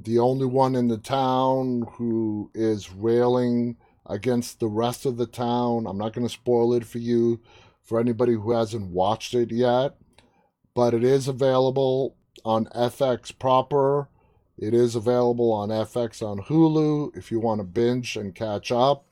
the 0.03 0.19
only 0.19 0.45
one 0.45 0.75
in 0.75 0.87
the 0.87 0.97
town 0.97 1.85
who 1.93 2.49
is 2.53 2.91
railing 2.91 3.77
against 4.05 4.59
the 4.59 4.67
rest 4.67 5.05
of 5.05 5.17
the 5.17 5.27
town. 5.27 5.85
I'm 5.87 5.97
not 5.97 6.13
going 6.13 6.27
to 6.27 6.33
spoil 6.33 6.73
it 6.73 6.85
for 6.85 6.97
you, 6.97 7.39
for 7.81 7.99
anybody 7.99 8.33
who 8.33 8.51
hasn't 8.51 8.91
watched 8.91 9.33
it 9.33 9.51
yet, 9.51 9.95
but 10.73 10.93
it 10.93 11.03
is 11.03 11.27
available 11.27 12.15
on 12.43 12.65
FX 12.67 13.37
proper. 13.37 14.09
It 14.57 14.73
is 14.73 14.95
available 14.95 15.51
on 15.51 15.69
FX 15.69 16.21
on 16.21 16.39
Hulu 16.39 17.15
if 17.15 17.31
you 17.31 17.39
want 17.39 17.59
to 17.59 17.65
binge 17.65 18.15
and 18.15 18.35
catch 18.35 18.71
up. 18.71 19.05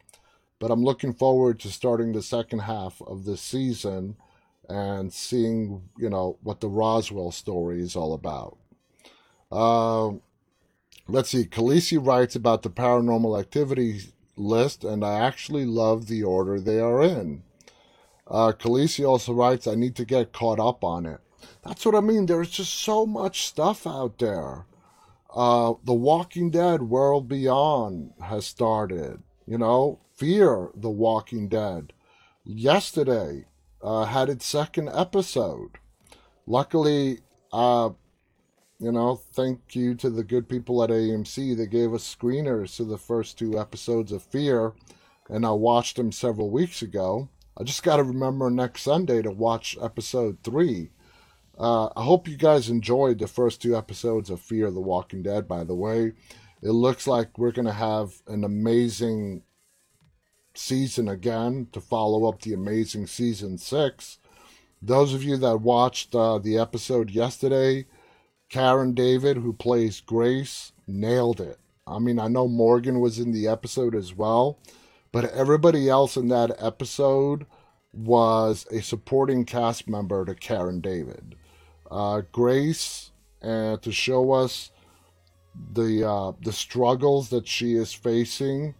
But 0.60 0.72
I'm 0.72 0.84
looking 0.84 1.14
forward 1.14 1.60
to 1.62 1.70
starting 1.70 2.12
the 2.12 2.22
second 2.22 2.60
half 2.60 3.02
of 3.02 3.26
this 3.26 3.42
season 3.42 4.18
and 4.68 5.12
seeing, 5.12 5.90
you 5.98 6.10
know, 6.10 6.38
what 6.44 6.60
the 6.60 6.68
Roswell 6.68 7.32
story 7.32 7.82
is 7.82 7.96
all 7.96 8.14
about. 8.14 8.58
Uh, 9.52 10.12
let's 11.10 11.30
see. 11.30 11.46
Khaleesi 11.46 11.98
writes 12.04 12.36
about 12.36 12.62
the 12.62 12.70
paranormal 12.70 13.40
activity 13.40 14.02
list, 14.38 14.84
and 14.84 15.04
I 15.04 15.20
actually 15.20 15.66
love 15.66 16.08
the 16.08 16.24
order 16.24 16.60
they 16.60 16.80
are 16.80 17.02
in. 17.02 17.44
Uh, 18.28 18.54
Khaleesi 18.58 19.08
also 19.08 19.34
writes, 19.34 19.68
I 19.68 19.76
need 19.76 19.96
to 19.96 20.06
get 20.06 20.34
caught 20.34 20.60
up 20.60 20.84
on 20.84 21.06
it. 21.06 21.20
That's 21.64 21.86
what 21.86 21.96
I 21.96 22.00
mean. 22.00 22.26
There's 22.26 22.50
just 22.50 22.74
so 22.74 23.06
much 23.06 23.48
stuff 23.48 23.88
out 23.88 24.20
there. 24.20 24.66
Uh, 25.34 25.74
the 25.84 25.94
Walking 25.94 26.50
Dead 26.50 26.84
World 26.84 27.28
Beyond 27.28 28.14
has 28.22 28.46
started. 28.46 29.22
You 29.46 29.58
know, 29.58 30.00
Fear 30.16 30.70
the 30.76 30.90
Walking 30.90 31.48
Dead. 31.48 31.94
Yesterday, 32.44 33.46
uh, 33.82 34.06
had 34.06 34.30
its 34.30 34.46
second 34.46 34.90
episode. 34.90 35.78
Luckily, 36.46 37.20
uh, 37.52 37.92
you 38.80 38.94
know, 38.94 39.16
thank 39.16 39.76
you 39.76 39.94
to 39.96 40.10
the 40.10 40.24
good 40.24 40.48
people 40.48 40.82
at 40.84 40.90
AMC. 40.90 41.56
They 41.56 41.68
gave 41.68 41.94
us 41.94 42.16
screeners 42.16 42.76
to 42.78 42.86
the 42.86 42.98
first 42.98 43.38
two 43.38 43.60
episodes 43.60 44.12
of 44.14 44.24
Fear, 44.24 44.74
and 45.30 45.46
I 45.46 45.52
watched 45.52 45.98
them 45.98 46.14
several 46.14 46.50
weeks 46.50 46.82
ago. 46.82 47.28
I 47.58 47.64
just 47.64 47.84
got 47.84 47.98
to 47.98 48.04
remember 48.04 48.50
next 48.50 48.84
Sunday 48.84 49.22
to 49.22 49.32
watch 49.32 49.78
episode 49.82 50.38
three. 50.44 50.92
Uh, 51.58 51.88
I 51.88 52.04
hope 52.06 52.30
you 52.30 52.38
guys 52.38 52.70
enjoyed 52.70 53.20
the 53.20 53.28
first 53.28 53.62
two 53.62 53.76
episodes 53.76 54.30
of 54.30 54.40
Fear 54.40 54.72
the 54.72 54.80
Walking 54.80 55.24
Dead, 55.24 55.46
by 55.46 55.66
the 55.66 55.76
way. 55.76 56.14
It 56.62 56.72
looks 56.72 57.06
like 57.06 57.38
we're 57.38 57.52
going 57.52 57.66
to 57.66 57.74
have 57.74 58.14
an 58.28 58.46
amazing 58.46 59.44
season 60.54 61.10
again 61.10 61.68
to 61.74 61.82
follow 61.82 62.30
up 62.30 62.42
the 62.42 62.54
amazing 62.54 63.08
season 63.08 63.58
six. 63.58 64.20
Those 64.82 65.14
of 65.14 65.22
you 65.22 65.36
that 65.36 65.58
watched 65.58 66.16
uh, 66.16 66.38
the 66.38 66.58
episode 66.58 67.12
yesterday, 67.12 67.86
Karen 68.50 68.94
David, 68.94 69.38
who 69.38 69.54
plays 69.54 70.02
Grace, 70.02 70.72
nailed 70.88 71.40
it. 71.40 71.60
I 71.86 72.00
mean, 72.00 72.20
I 72.20 72.28
know 72.28 72.48
Morgan 72.48 73.00
was 73.00 73.20
in 73.20 73.32
the 73.32 73.48
episode 73.48 73.96
as 73.96 74.14
well, 74.16 74.60
but 75.12 75.32
everybody 75.32 75.90
else 75.90 76.18
in 76.18 76.28
that 76.30 76.56
episode 76.60 77.46
was 77.94 78.66
a 78.72 78.82
supporting 78.82 79.46
cast 79.46 79.88
member 79.88 80.26
to 80.26 80.36
Karen 80.36 80.82
David. 80.82 81.36
Uh, 81.90 82.22
Grace, 82.32 83.12
uh, 83.42 83.78
to 83.78 83.92
show 83.92 84.32
us 84.32 84.72
the 85.74 86.08
uh, 86.08 86.32
the 86.42 86.54
struggles 86.54 87.30
that 87.30 87.48
she 87.48 87.74
is 87.74 87.94
facing 87.94 88.76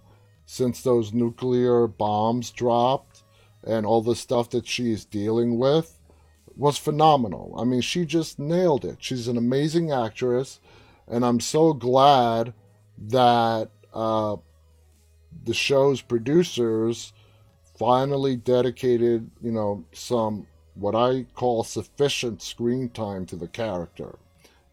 since 0.46 0.82
those 0.82 1.14
nuclear 1.14 1.88
bombs 1.88 2.52
dropped 2.52 3.24
and 3.64 3.86
all 3.86 4.02
the 4.02 4.16
stuff 4.16 4.50
that 4.52 4.68
she 4.68 4.92
is 4.92 5.06
dealing 5.06 5.58
with 5.58 5.99
was 6.60 6.78
phenomenal. 6.78 7.56
I 7.58 7.64
mean, 7.64 7.80
she 7.80 8.06
just 8.06 8.38
nailed 8.38 8.84
it. 8.84 8.98
She's 9.00 9.30
an 9.30 9.38
amazing 9.38 9.92
actress, 9.94 10.60
and 11.08 11.26
I'm 11.26 11.40
so 11.40 11.72
glad 11.72 12.54
that 12.98 13.70
uh, 13.94 14.36
the 15.46 15.54
show's 15.54 16.02
producers 16.02 17.14
finally 17.78 18.36
dedicated, 18.36 19.32
you 19.42 19.54
know, 19.54 19.86
some 19.94 20.48
what 20.76 20.96
I 20.96 21.26
call 21.34 21.64
sufficient 21.64 22.42
screen 22.42 22.90
time 22.90 23.26
to 23.28 23.38
the 23.38 23.48
character 23.48 24.20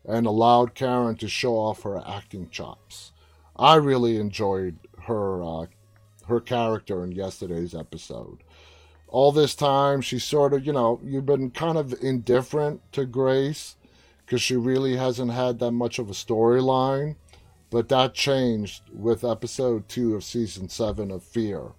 and 0.05 0.27
allowed 0.27 0.75
Karen 0.75 1.17
to 1.17 1.29
show 1.29 1.55
off 1.55 1.83
her 1.83 2.03
acting 2.07 2.49
chops. 2.51 3.13
I 3.57 3.77
really 3.77 4.17
enjoyed 4.17 4.77
her 5.05 5.43
uh, 5.43 5.67
her 6.27 6.41
character 6.41 7.05
in 7.05 7.13
yesterday's 7.13 7.75
episode. 7.75 8.43
All 9.17 9.33
this 9.33 9.55
time, 9.55 10.03
she 10.03 10.19
sort 10.19 10.53
of, 10.53 10.67
you 10.67 10.75
know, 10.75 11.01
you've 11.03 11.25
been 11.25 11.51
kind 11.51 11.79
of 11.79 11.95
indifferent 12.03 12.83
to 12.93 13.07
Grace 13.07 13.77
because 14.19 14.43
she 14.43 14.57
really 14.57 14.95
hasn't 14.97 15.33
had 15.33 15.59
that 15.59 15.71
much 15.71 15.99
of 15.99 16.11
a 16.11 16.13
storyline. 16.13 17.17
But 17.71 17.89
that 17.89 18.13
changed 18.13 18.83
with 18.93 19.25
episode 19.25 19.89
two 19.89 20.15
of 20.15 20.23
season 20.23 20.69
seven 20.69 21.11
of 21.11 21.23
Fear. 21.23 21.73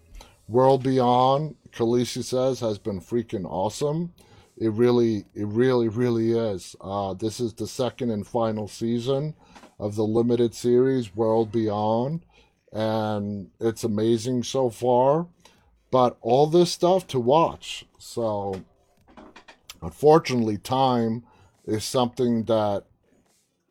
World 0.48 0.82
Beyond, 0.82 1.58
Khaleesi 1.72 2.24
says, 2.24 2.60
has 2.62 2.80
been 2.80 3.00
freaking 3.00 3.46
awesome. 3.46 4.14
It 4.58 4.72
really, 4.72 5.26
it 5.36 5.46
really, 5.46 5.90
really 5.90 6.32
is. 6.32 6.76
Uh, 6.82 7.14
this 7.14 7.40
is 7.40 7.54
the 7.54 7.68
second 7.68 8.10
and 8.10 8.26
final 8.26 8.68
season 8.68 9.36
of 9.80 9.94
the 9.94 10.08
limited 10.08 10.56
series 10.56 11.16
World 11.16 11.52
Beyond, 11.52 12.26
and 12.74 13.52
it's 13.60 13.84
amazing 13.84 14.42
so 14.42 14.72
far. 14.72 15.28
But 15.90 16.18
all 16.22 16.48
this 16.48 16.72
stuff 16.72 17.08
to 17.08 17.20
watch. 17.20 17.86
So, 17.98 18.64
unfortunately, 19.82 20.58
time 20.58 21.24
is 21.66 21.86
something 21.86 22.44
that 22.44 22.84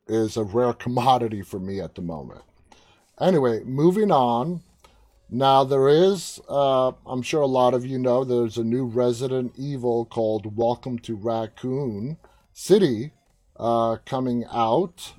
is 0.07 0.37
a 0.37 0.45
rare 0.45 0.73
commodity 0.73 1.43
for 1.43 1.59
me 1.59 1.81
at 1.81 1.95
the 1.95 2.03
moment. 2.03 2.43
Anyway, 3.21 3.63
moving 3.65 4.11
on. 4.11 4.63
Now, 5.29 5.65
there 5.65 5.89
is, 5.89 6.41
uh, 6.49 6.93
I'm 7.05 7.23
sure 7.23 7.41
a 7.41 7.47
lot 7.47 7.75
of 7.75 7.85
you 7.85 7.99
know, 7.99 8.23
there's 8.23 8.59
a 8.59 8.65
new 8.65 8.85
Resident 8.85 9.55
Evil 9.57 10.05
called 10.05 10.57
Welcome 10.57 11.01
to 11.01 11.17
Raccoon 11.17 12.17
City 12.53 13.11
uh, 13.59 13.97
coming 14.07 14.45
out 14.53 15.15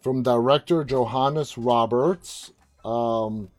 from 0.00 0.22
director 0.22 0.82
Johannes 0.84 1.58
Roberts. 1.58 2.52
Um, 2.84 3.50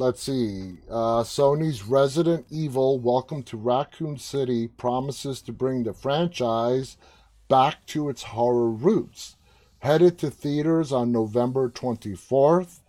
let's 0.00 0.22
see. 0.22 0.78
Uh, 0.88 1.22
Sony's 1.22 1.84
Resident 1.84 2.46
Evil 2.50 2.98
Welcome 2.98 3.42
to 3.42 3.58
Raccoon 3.58 4.16
City 4.16 4.66
promises 4.66 5.42
to 5.42 5.52
bring 5.52 5.82
the 5.82 5.92
franchise 5.92 6.96
back 7.48 7.84
to 7.88 8.08
its 8.08 8.22
horror 8.22 8.70
roots. 8.70 9.36
Headed 9.80 10.18
to 10.18 10.30
theaters 10.30 10.90
on 10.90 11.12
November 11.12 11.68
24th 11.68 12.80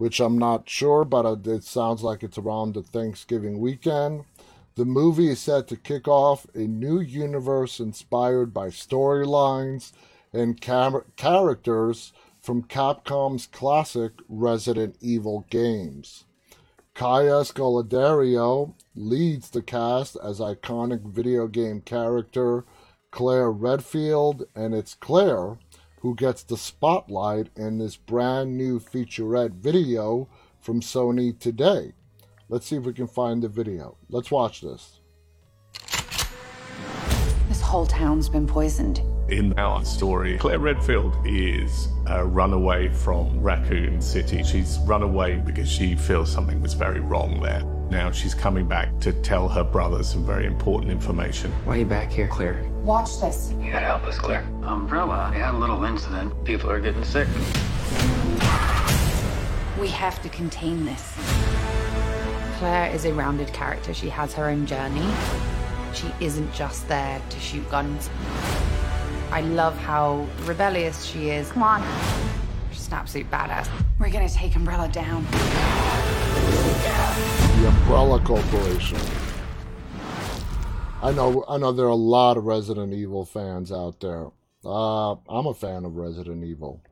which 0.00 0.18
I'm 0.18 0.38
not 0.38 0.66
sure, 0.66 1.04
but 1.04 1.46
it 1.46 1.62
sounds 1.62 2.02
like 2.02 2.22
it's 2.22 2.38
around 2.38 2.72
the 2.72 2.82
Thanksgiving 2.82 3.60
weekend. 3.60 4.24
The 4.76 4.86
movie 4.86 5.28
is 5.28 5.40
set 5.40 5.68
to 5.68 5.76
kick 5.76 6.08
off 6.08 6.46
a 6.54 6.60
new 6.60 7.00
universe 7.00 7.80
inspired 7.80 8.54
by 8.54 8.68
storylines 8.68 9.92
and 10.32 10.58
cam- 10.58 11.02
characters 11.16 12.14
from 12.40 12.62
Capcom's 12.62 13.46
classic 13.46 14.12
Resident 14.26 14.96
Evil 15.02 15.44
games. 15.50 16.24
Kaya 17.00 17.44
Scodelario 17.44 18.74
leads 18.94 19.48
the 19.48 19.62
cast 19.62 20.18
as 20.22 20.38
iconic 20.38 21.00
video 21.00 21.46
game 21.46 21.80
character 21.80 22.66
Claire 23.10 23.50
Redfield, 23.50 24.44
and 24.54 24.74
it's 24.74 24.96
Claire 24.96 25.56
who 26.02 26.14
gets 26.14 26.42
the 26.42 26.58
spotlight 26.58 27.48
in 27.56 27.78
this 27.78 27.96
brand 27.96 28.58
new 28.58 28.78
featurette 28.78 29.54
video 29.54 30.28
from 30.60 30.82
Sony 30.82 31.38
today. 31.38 31.94
Let's 32.50 32.66
see 32.66 32.76
if 32.76 32.82
we 32.82 32.92
can 32.92 33.08
find 33.08 33.42
the 33.42 33.48
video. 33.48 33.96
Let's 34.10 34.30
watch 34.30 34.60
this. 34.60 35.00
This 37.48 37.62
whole 37.62 37.86
town's 37.86 38.28
been 38.28 38.46
poisoned. 38.46 39.00
In 39.30 39.58
our 39.58 39.86
story, 39.86 40.36
Claire 40.36 40.58
Redfield 40.58 41.16
is 41.24 41.88
Uh, 42.10 42.20
a 42.20 42.24
runaway 42.24 42.88
from 42.88 43.40
Raccoon 43.40 44.00
City. 44.00 44.42
She's 44.42 44.78
run 44.80 45.02
away 45.02 45.36
because 45.36 45.70
she 45.70 45.94
feels 45.94 46.30
something 46.30 46.60
was 46.60 46.74
very 46.74 47.00
wrong 47.00 47.40
there. 47.40 47.62
Now 47.90 48.10
she's 48.10 48.34
coming 48.34 48.66
back 48.66 48.98
to 49.00 49.12
tell 49.12 49.48
her 49.48 49.64
brother 49.64 50.02
some 50.02 50.24
very 50.24 50.46
important 50.46 50.90
information. 50.90 51.52
Why 51.64 51.74
are 51.74 51.78
you 51.78 51.84
back 51.84 52.10
here, 52.10 52.28
Claire? 52.28 52.62
Watch 52.82 53.20
this. 53.20 53.52
You 53.60 53.72
gotta 53.72 53.86
help 53.86 54.04
us, 54.04 54.18
Claire. 54.18 54.44
Umbrella, 54.62 55.30
we 55.32 55.40
had 55.40 55.54
a 55.54 55.58
little 55.58 55.84
incident. 55.84 56.44
People 56.44 56.70
are 56.70 56.80
getting 56.80 57.04
sick. 57.04 57.28
We 59.80 59.88
have 59.88 60.20
to 60.22 60.28
contain 60.28 60.84
this. 60.84 61.14
Claire 62.58 62.92
is 62.94 63.04
a 63.04 63.14
rounded 63.14 63.52
character. 63.52 63.94
She 63.94 64.08
has 64.10 64.34
her 64.34 64.48
own 64.48 64.66
journey. 64.66 65.08
She 65.94 66.12
isn't 66.20 66.52
just 66.54 66.86
there 66.88 67.20
to 67.30 67.40
shoot 67.40 67.68
guns. 67.70 68.10
I 69.32 69.42
love 69.42 69.76
how 69.76 70.26
rebellious 70.44 71.04
she 71.04 71.30
is. 71.30 71.50
Come 71.52 71.62
on. 71.62 71.82
She's 72.72 72.88
an 72.88 72.94
absolute 72.94 73.30
badass. 73.30 73.68
We're 74.00 74.10
gonna 74.10 74.28
take 74.28 74.56
Umbrella 74.56 74.88
down. 74.88 75.24
The 77.60 77.68
Umbrella 77.68 78.20
Corporation. 78.24 78.98
I 81.02 81.12
know, 81.12 81.44
I 81.48 81.58
know 81.58 81.70
there 81.70 81.86
are 81.86 81.90
a 81.90 81.94
lot 81.94 82.38
of 82.38 82.44
Resident 82.44 82.92
Evil 82.92 83.24
fans 83.24 83.70
out 83.70 84.00
there. 84.00 84.26
Uh, 84.64 85.12
I'm 85.12 85.46
a 85.46 85.54
fan 85.54 85.84
of 85.84 85.94
Resident 85.94 86.44
Evil. 86.44 86.82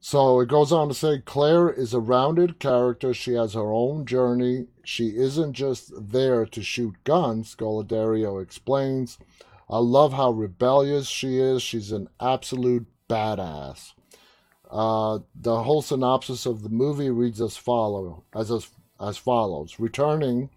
So 0.00 0.40
it 0.40 0.48
goes 0.48 0.70
on 0.70 0.88
to 0.88 0.94
say 0.94 1.22
Claire 1.24 1.70
is 1.70 1.94
a 1.94 1.98
rounded 1.98 2.60
character. 2.60 3.14
She 3.14 3.32
has 3.32 3.54
her 3.54 3.72
own 3.72 4.04
journey. 4.04 4.66
She 4.84 5.16
isn't 5.16 5.54
just 5.54 5.92
there 5.96 6.44
to 6.46 6.62
shoot 6.62 6.94
guns, 7.04 7.56
Scodelario 7.56 8.40
explains. 8.42 9.18
I 9.70 9.78
love 9.78 10.14
how 10.14 10.30
rebellious 10.30 11.08
she 11.08 11.38
is. 11.38 11.62
She's 11.62 11.92
an 11.92 12.08
absolute 12.20 12.86
badass. 13.08 13.92
Uh, 14.70 15.20
the 15.34 15.62
whole 15.62 15.82
synopsis 15.82 16.46
of 16.46 16.62
the 16.62 16.68
movie 16.68 17.10
reads 17.10 17.40
as 17.40 17.56
follow 17.56 18.24
as, 18.34 18.50
as 18.50 18.68
as 19.00 19.16
follows: 19.16 19.78
Returning 19.78 20.50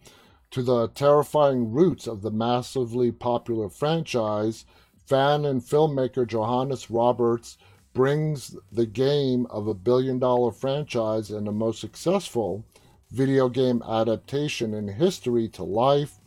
to 0.52 0.64
the 0.64 0.88
terrifying 0.90 1.72
roots 1.72 2.08
of 2.08 2.22
the 2.22 2.32
massively 2.32 3.12
popular 3.12 3.70
franchise, 3.70 4.66
fan 5.06 5.46
and 5.46 5.62
filmmaker 5.62 6.28
Johannes 6.28 6.90
Roberts 6.90 7.58
brings 7.94 8.56
the 8.72 8.86
game 8.86 9.46
of 9.48 9.68
a 9.68 9.74
billion 9.74 10.20
dollar 10.20 10.52
franchise 10.52 11.30
and 11.30 11.48
the 11.48 11.52
most 11.52 11.80
successful 11.80 12.66
video 13.12 13.50
game 13.50 13.84
adaptation 13.88 14.74
in 14.74 14.88
history 14.88 15.50
to 15.50 15.64
life 15.64 16.21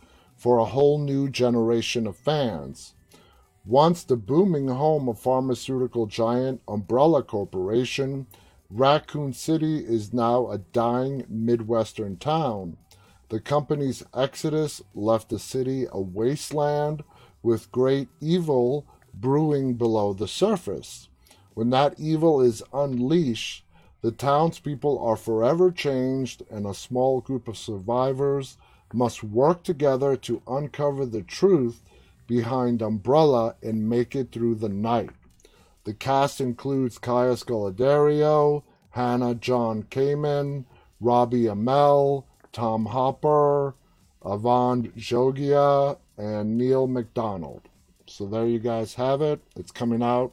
for 0.45 0.59
a 0.59 0.65
whole 0.67 0.99
new 0.99 1.27
generation 1.27 2.07
of 2.07 2.15
fans. 2.15 2.93
Once 3.65 4.05
the 4.05 4.15
booming 4.15 4.69
home 4.69 5.09
of 5.09 5.19
pharmaceutical 5.19 6.05
giant 6.05 6.61
Umbrella 6.69 7.23
Corporation, 7.23 8.27
Raccoon 8.69 9.33
City 9.33 9.79
is 9.79 10.13
now 10.13 10.51
a 10.51 10.59
dying 10.59 11.25
Midwestern 11.31 12.19
town. 12.19 12.77
The 13.31 13.41
company's 13.41 14.03
exodus 14.13 14.83
left 14.95 15.31
the 15.31 15.39
city 15.39 15.87
a 15.91 15.99
wasteland 15.99 17.05
with 17.43 17.73
great 17.73 18.09
evil 18.21 18.85
brewing 19.15 19.77
below 19.77 20.13
the 20.13 20.29
surface. 20.29 21.09
When 21.55 21.71
that 21.71 21.99
evil 21.99 22.43
is 22.43 22.63
unleashed, 22.71 23.65
the 24.03 24.13
townspeople 24.13 24.99
are 24.99 25.17
forever 25.17 25.71
changed, 25.71 26.43
and 26.51 26.67
a 26.67 26.75
small 26.75 27.23
group 27.23 27.49
of 27.49 27.57
survivors 27.57 28.59
must 28.95 29.25
work 29.25 29.65
together 29.65 30.17
to 30.17 30.43
uncover 30.47 31.05
the 31.05 31.23
truth 31.23 31.83
behind 32.27 32.81
Umbrella 32.81 33.57
and 33.63 33.89
make 33.89 34.15
it 34.15 34.31
through 34.33 34.55
the 34.55 34.69
night. 34.69 35.11
The 35.85 35.95
cast 35.95 36.41
includes 36.41 36.99
Kaya 36.99 37.33
Scodelario, 37.33 38.63
Hannah 38.91 39.35
John 39.35 39.83
Kamen, 39.83 40.65
Robbie 41.01 41.45
Amell, 41.45 42.25
Tom 42.53 42.87
Hopper, 42.87 43.75
Avan 44.23 44.93
Jogia, 44.95 45.99
and 46.17 46.57
Neal 46.57 46.89
McDonough. 46.89 47.63
So 48.07 48.27
there 48.27 48.47
you 48.47 48.61
guys 48.61 48.95
have 48.95 49.21
it. 49.21 49.41
It's 49.57 49.73
coming 49.73 50.03
out 50.03 50.33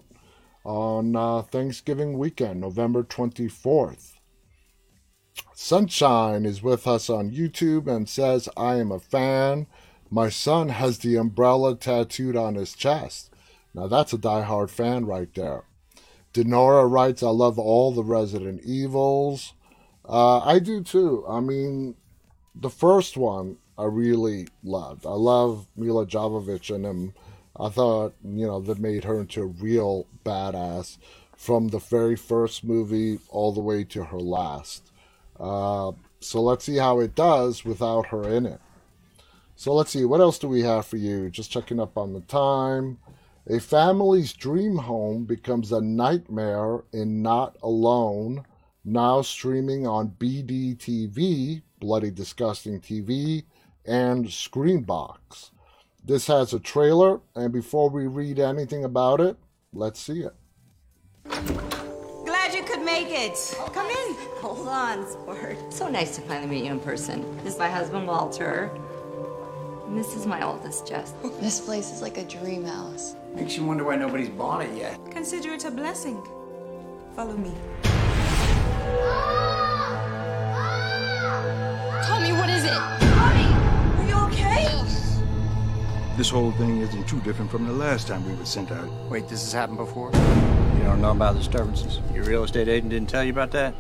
on 0.64 1.16
uh, 1.16 1.42
Thanksgiving 1.42 2.18
weekend, 2.18 2.62
November 2.62 3.04
24th. 3.04 4.14
Sunshine 5.54 6.46
is 6.46 6.64
with 6.64 6.88
us 6.88 7.10
on 7.10 7.32
YouTube 7.32 7.88
and 7.88 8.10
says, 8.10 8.50
I 8.58 8.76
am 8.76 8.92
a 8.92 9.00
fan. 9.00 9.68
My 10.10 10.30
son 10.30 10.70
has 10.70 11.00
the 11.00 11.16
umbrella 11.16 11.76
tattooed 11.76 12.36
on 12.36 12.56
his 12.56 12.74
chest. 12.74 13.30
Now 13.74 13.88
that's 13.88 14.14
a 14.14 14.18
die-hard 14.18 14.70
fan 14.72 15.06
right 15.06 15.34
there. 15.34 15.64
Denora 16.34 16.90
writes, 16.90 17.24
I 17.24 17.30
love 17.30 17.60
all 17.60 17.92
the 17.92 18.04
Resident 18.04 18.62
Evils. 18.64 19.54
Uh, 20.08 20.40
I 20.40 20.60
do 20.60 20.82
too. 20.82 21.26
I 21.28 21.40
mean, 21.40 21.96
the 22.56 22.70
first 22.70 23.18
one 23.18 23.58
I 23.78 23.86
really 23.86 24.48
loved. 24.64 25.06
I 25.06 25.14
love 25.14 25.68
Milla 25.76 26.06
Jovovich 26.06 26.74
and 26.74 26.86
him. 26.86 27.14
I 27.60 27.70
thought, 27.70 28.14
you 28.24 28.48
know, 28.48 28.60
that 28.62 28.80
made 28.80 29.04
her 29.04 29.20
into 29.20 29.44
a 29.44 29.46
real 29.46 30.08
badass 30.26 30.98
from 31.36 31.70
the 31.70 31.80
very 31.80 32.16
first 32.16 32.64
movie 32.64 33.20
all 33.30 33.52
the 33.52 33.62
way 33.62 33.84
to 33.86 34.06
her 34.06 34.20
last. 34.20 34.91
Uh, 35.42 35.92
so 36.20 36.42
let's 36.42 36.64
see 36.64 36.78
how 36.78 37.00
it 37.00 37.16
does 37.16 37.66
without 37.66 38.08
her 38.08 38.30
in 38.30 38.46
it. 38.46 38.62
So 39.56 39.74
let's 39.74 39.92
see, 39.92 40.06
what 40.06 40.22
else 40.22 40.40
do 40.40 40.48
we 40.48 40.62
have 40.62 40.86
for 40.86 40.98
you? 40.98 41.30
Just 41.30 41.52
checking 41.52 41.80
up 41.80 41.98
on 41.98 42.14
the 42.14 42.22
time. 42.22 43.00
A 43.48 43.60
family's 43.60 44.34
dream 44.34 44.78
home 44.78 45.26
becomes 45.26 45.72
a 45.72 45.82
nightmare 45.82 46.84
in 46.94 47.24
Not 47.24 47.58
Alone, 47.64 48.46
now 48.86 49.24
streaming 49.24 49.88
on 49.88 50.16
BDTV, 50.20 51.64
Bloody 51.80 52.12
Disgusting 52.12 52.80
TV, 52.80 53.44
and 53.86 54.26
Screambox. 54.26 55.50
This 56.04 56.28
has 56.28 56.54
a 56.54 56.60
trailer, 56.60 57.20
and 57.36 57.52
before 57.52 57.90
we 57.90 58.06
read 58.08 58.40
anything 58.40 58.84
about 58.84 59.20
it, 59.20 59.38
let's 59.74 60.00
see 60.00 60.24
it. 60.24 61.71
Glad 63.02 63.10
you 63.10 63.18
could 63.18 63.22
make 63.22 63.32
it. 63.32 63.74
Come 63.74 63.88
in. 63.88 64.16
Hold 64.42 64.68
on, 64.68 65.10
sport. 65.10 65.58
So 65.74 65.88
nice 65.88 66.16
to 66.16 66.22
finally 66.22 66.48
meet 66.48 66.66
you 66.66 66.72
in 66.72 66.80
person. 66.80 67.38
This 67.38 67.54
is 67.54 67.60
my 67.60 67.70
husband, 67.70 68.08
Walter. 68.08 68.72
And 69.88 69.98
this 69.98 70.16
is 70.16 70.26
my 70.26 70.44
oldest, 70.44 70.88
Jess. 70.88 71.14
This 71.40 71.60
place 71.60 71.92
is 71.92 72.02
like 72.02 72.18
a 72.18 72.24
dream 72.24 72.66
house. 72.66 73.16
Makes 73.34 73.58
you 73.58 73.66
wonder 73.66 73.84
why 73.84 73.96
nobody's 73.96 74.30
bought 74.30 74.64
it 74.64 74.76
yet. 74.78 75.00
Consider 75.12 75.54
it 75.54 75.66
a 75.66 75.72
blessing. 75.72 76.22
Follow 77.16 77.36
me. 77.36 77.52
Tommy, 82.04 82.34
what 82.34 82.50
is 82.50 82.66
it? 82.66 82.72
Tommy, 82.72 83.48
are 83.98 84.08
you 84.08 84.16
okay? 84.28 84.68
This 86.18 86.30
whole 86.30 86.52
thing 86.54 86.82
isn't 86.82 87.08
too 87.08 87.20
different 87.22 87.50
from 87.50 87.66
the 87.66 87.74
last 87.74 88.08
time 88.08 88.26
we 88.28 88.36
were 88.36 88.46
sent 88.46 88.72
out. 88.72 88.90
Wait, 89.10 89.28
this 89.28 89.42
has 89.42 89.54
happened 89.54 89.78
before? 89.78 90.12
You 90.92 90.98
don't 90.98 91.04
know 91.04 91.26
about 91.26 91.38
disturbances? 91.38 92.00
Your 92.14 92.26
real 92.26 92.44
estate 92.44 92.68
agent 92.68 92.90
didn't 92.90 93.08
tell 93.08 93.24
you 93.24 93.32
about 93.32 93.52
that? 93.52 93.74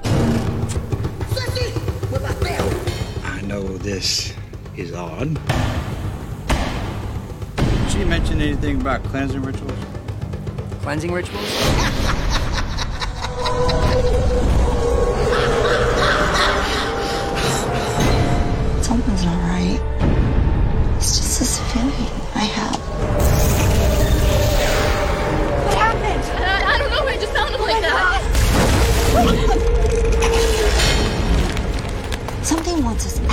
I 3.26 3.42
know 3.42 3.78
this 3.80 4.34
is 4.78 4.94
odd. 4.94 5.38
Did 7.58 7.92
she 7.92 8.06
mention 8.06 8.40
anything 8.40 8.80
about 8.80 9.04
cleansing 9.04 9.42
rituals? 9.42 9.78
Cleansing 10.84 11.12
rituals? 11.12 11.44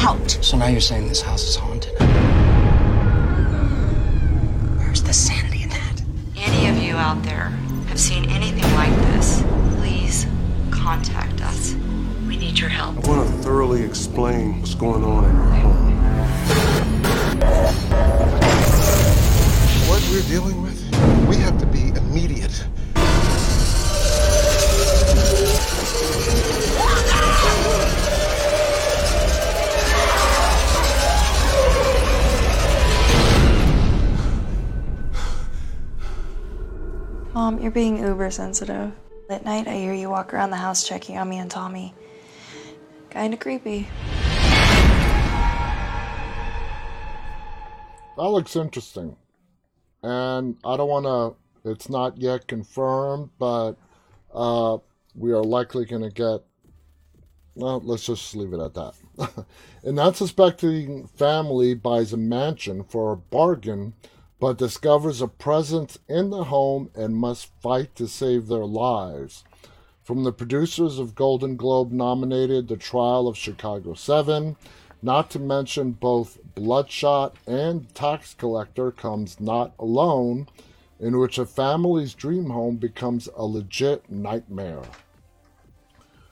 out. 0.09 0.31
So 0.43 0.57
now 0.57 0.69
you're 0.69 0.81
saying 0.81 1.09
this 1.09 1.21
house 1.21 1.47
is 1.47 1.57
haunted? 1.57 1.93
Where's 4.79 5.03
the 5.03 5.13
sanity 5.13 5.65
in 5.65 5.69
that? 5.69 6.03
Any 6.37 6.69
of 6.69 6.83
you 6.83 6.97
out 6.97 7.23
there 7.25 7.51
have 7.89 8.01
seen 8.01 8.25
anything 8.31 8.65
like 8.75 8.95
this, 9.13 9.43
please 9.77 10.27
contact 10.71 11.43
us. 11.43 11.75
We 12.27 12.39
need 12.39 12.59
your 12.59 12.71
help. 12.71 13.05
I 13.05 13.09
want 13.11 13.29
to 13.29 13.37
thoroughly 13.43 13.83
explain 13.83 14.61
what's 14.61 14.75
going 14.75 15.05
on 15.05 15.25
in 15.25 15.37
your 15.37 15.45
home. 15.45 15.99
What 19.89 20.03
we're 20.11 20.23
dealing 20.23 20.63
with, 20.63 20.79
we 21.29 21.37
have 21.37 21.59
to 21.59 21.67
be 21.67 21.89
immediate. 21.89 22.65
Mom, 37.49 37.63
you're 37.63 37.71
being 37.71 37.97
uber 37.97 38.31
sensitive. 38.31 38.93
At 39.31 39.43
night, 39.43 39.67
I 39.67 39.77
hear 39.77 39.95
you 39.95 40.11
walk 40.11 40.35
around 40.35 40.51
the 40.51 40.57
house 40.57 40.87
checking 40.87 41.17
on 41.17 41.31
me 41.31 41.39
and 41.39 41.51
Tommy. 41.51 41.95
Kinda 43.09 43.39
creepy. 43.39 43.89
That 48.19 48.29
looks 48.29 48.55
interesting. 48.55 49.17
And 50.03 50.59
I 50.63 50.77
don't 50.77 50.91
want 50.91 51.07
to, 51.07 51.71
it's 51.71 51.89
not 51.89 52.19
yet 52.19 52.47
confirmed, 52.49 53.31
but 53.39 53.77
uh, 54.35 54.77
we 55.15 55.33
are 55.33 55.43
likely 55.43 55.87
going 55.87 56.03
to 56.03 56.11
get, 56.11 56.45
well, 57.55 57.81
let's 57.83 58.05
just 58.05 58.37
leave 58.37 58.53
it 58.53 58.61
at 58.61 58.75
that. 58.75 58.93
An 59.85 59.99
unsuspecting 59.99 61.07
family 61.17 61.73
buys 61.73 62.13
a 62.13 62.19
mansion 62.19 62.85
for 62.85 63.13
a 63.13 63.17
bargain, 63.17 63.95
but 64.41 64.59
discovers 64.59 65.21
a 65.21 65.29
presence 65.29 65.99
in 66.09 66.31
the 66.31 66.45
home 66.45 66.91
and 66.95 67.17
must 67.17 67.51
fight 67.61 67.95
to 67.97 68.07
save 68.07 68.47
their 68.47 68.65
lives. 68.65 69.45
From 70.03 70.25
the 70.25 70.33
producers 70.33 70.99
of 70.99 71.15
Golden 71.15 71.57
Globe 71.57 71.93
nominated 71.93 72.69
The 72.69 72.77
Trial 72.77 73.29
of 73.29 73.37
Chicago 73.37 73.95
7, 73.95 74.57
not 75.03 75.31
to 75.31 75.39
mention 75.39 75.93
both 75.93 76.39
Bloodshot 76.55 77.37
and 77.47 77.93
Tax 77.95 78.35
Collector 78.35 78.91
comes 78.91 79.39
Not 79.39 79.75
Alone, 79.79 80.49
in 80.99 81.19
which 81.19 81.39
a 81.39 81.47
family's 81.47 82.15
dream 82.15 82.51
home 82.51 82.77
becomes 82.77 83.29
a 83.37 83.45
legit 83.45 84.11
nightmare. 84.11 84.83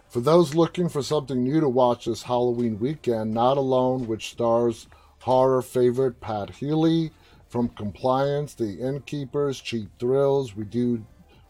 For 0.09 0.21
those 0.21 0.55
looking 0.55 0.89
for 0.89 1.03
something 1.03 1.45
new 1.45 1.61
to 1.61 1.69
watch 1.69 2.07
this 2.07 2.23
Halloween 2.23 2.79
weekend, 2.79 3.35
Not 3.35 3.59
Alone, 3.59 4.07
which 4.07 4.31
stars 4.31 4.87
horror 5.21 5.61
favorite 5.61 6.21
Pat 6.21 6.51
Healy, 6.51 7.11
from 7.49 7.69
Compliance, 7.71 8.55
The 8.55 8.79
Innkeepers, 8.81 9.61
Cheap 9.61 9.89
Thrills, 9.99 10.57
We 10.57 10.65
Do 10.65 11.05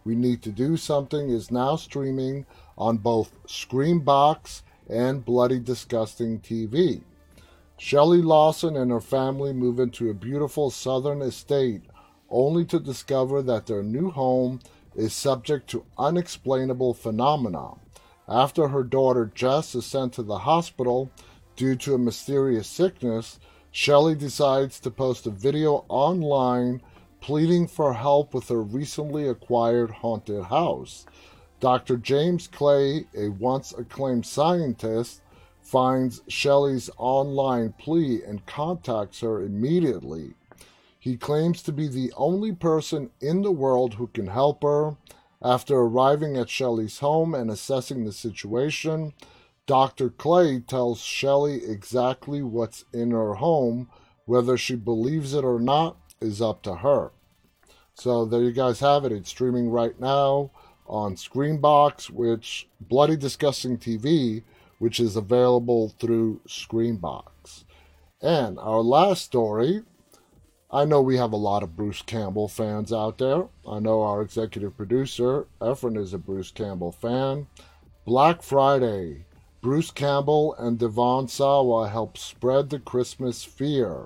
We 0.04 0.14
Need 0.14 0.42
to 0.42 0.52
Do 0.52 0.76
Something 0.76 1.30
is 1.30 1.50
now 1.50 1.76
streaming 1.76 2.46
on 2.76 2.98
both 2.98 3.36
Screambox 3.46 4.62
and 4.88 5.24
Bloody 5.24 5.58
Disgusting 5.58 6.40
TV. 6.40 7.02
Shelley 7.78 8.22
Lawson 8.22 8.76
and 8.76 8.90
her 8.90 9.00
family 9.00 9.52
move 9.52 9.80
into 9.80 10.08
a 10.08 10.14
beautiful 10.14 10.70
southern 10.70 11.22
estate 11.22 11.82
only 12.30 12.64
to 12.64 12.80
discover 12.80 13.42
that 13.42 13.66
their 13.66 13.82
new 13.82 14.10
home 14.10 14.60
is 14.94 15.12
subject 15.12 15.68
to 15.70 15.84
unexplainable 15.98 16.94
phenomena. 16.94 17.72
After 18.28 18.68
her 18.68 18.82
daughter 18.82 19.30
Jess 19.34 19.74
is 19.74 19.86
sent 19.86 20.14
to 20.14 20.22
the 20.22 20.38
hospital 20.38 21.10
due 21.54 21.76
to 21.76 21.94
a 21.94 21.98
mysterious 21.98 22.66
sickness, 22.66 23.38
Shelley 23.70 24.14
decides 24.14 24.80
to 24.80 24.90
post 24.90 25.26
a 25.26 25.30
video 25.30 25.84
online 25.88 26.80
pleading 27.20 27.66
for 27.66 27.92
help 27.92 28.34
with 28.34 28.48
her 28.48 28.62
recently 28.62 29.28
acquired 29.28 29.90
haunted 29.90 30.44
house. 30.44 31.06
Dr. 31.60 31.96
James 31.96 32.46
Clay, 32.46 33.06
a 33.16 33.28
once 33.28 33.72
acclaimed 33.72 34.26
scientist, 34.26 35.22
finds 35.62 36.22
Shelley's 36.28 36.88
online 36.96 37.72
plea 37.72 38.22
and 38.22 38.46
contacts 38.46 39.20
her 39.20 39.42
immediately. 39.42 40.34
He 40.98 41.16
claims 41.16 41.62
to 41.62 41.72
be 41.72 41.88
the 41.88 42.12
only 42.16 42.52
person 42.52 43.10
in 43.20 43.42
the 43.42 43.52
world 43.52 43.94
who 43.94 44.06
can 44.08 44.28
help 44.28 44.62
her. 44.62 44.96
After 45.42 45.76
arriving 45.76 46.36
at 46.36 46.48
Shelley's 46.48 46.98
home 47.00 47.34
and 47.34 47.50
assessing 47.50 48.04
the 48.04 48.12
situation, 48.12 49.12
Dr. 49.66 50.10
Clay 50.10 50.60
tells 50.60 51.00
Shelley 51.00 51.64
exactly 51.64 52.42
what's 52.42 52.84
in 52.92 53.10
her 53.10 53.34
home. 53.34 53.88
Whether 54.24 54.56
she 54.56 54.74
believes 54.74 55.34
it 55.34 55.44
or 55.44 55.60
not 55.60 55.96
is 56.20 56.42
up 56.42 56.62
to 56.62 56.76
her. 56.76 57.12
So 57.94 58.24
there 58.24 58.42
you 58.42 58.52
guys 58.52 58.80
have 58.80 59.04
it. 59.04 59.12
It's 59.12 59.30
streaming 59.30 59.70
right 59.70 59.98
now 60.00 60.50
on 60.86 61.14
Screambox, 61.14 62.10
which 62.10 62.68
Bloody 62.80 63.16
Disgusting 63.16 63.78
TV, 63.78 64.42
which 64.78 65.00
is 65.00 65.16
available 65.16 65.90
through 65.98 66.40
Screambox. 66.46 67.64
And 68.20 68.58
our 68.58 68.80
last 68.80 69.22
story, 69.22 69.82
I 70.70 70.84
know 70.84 71.00
we 71.00 71.16
have 71.16 71.32
a 71.32 71.36
lot 71.36 71.62
of 71.62 71.76
Bruce 71.76 72.02
Campbell 72.02 72.48
fans 72.48 72.92
out 72.92 73.18
there. 73.18 73.46
I 73.66 73.78
know 73.78 74.02
our 74.02 74.22
executive 74.22 74.76
producer, 74.76 75.46
Efren, 75.60 75.96
is 75.96 76.12
a 76.12 76.18
Bruce 76.18 76.50
Campbell 76.50 76.92
fan. 76.92 77.46
Black 78.04 78.42
Friday. 78.42 79.25
Bruce 79.66 79.90
Campbell 79.90 80.54
and 80.60 80.78
Devon 80.78 81.26
Sawa 81.26 81.88
help 81.88 82.16
spread 82.16 82.70
the 82.70 82.78
Christmas 82.78 83.42
fear. 83.42 84.04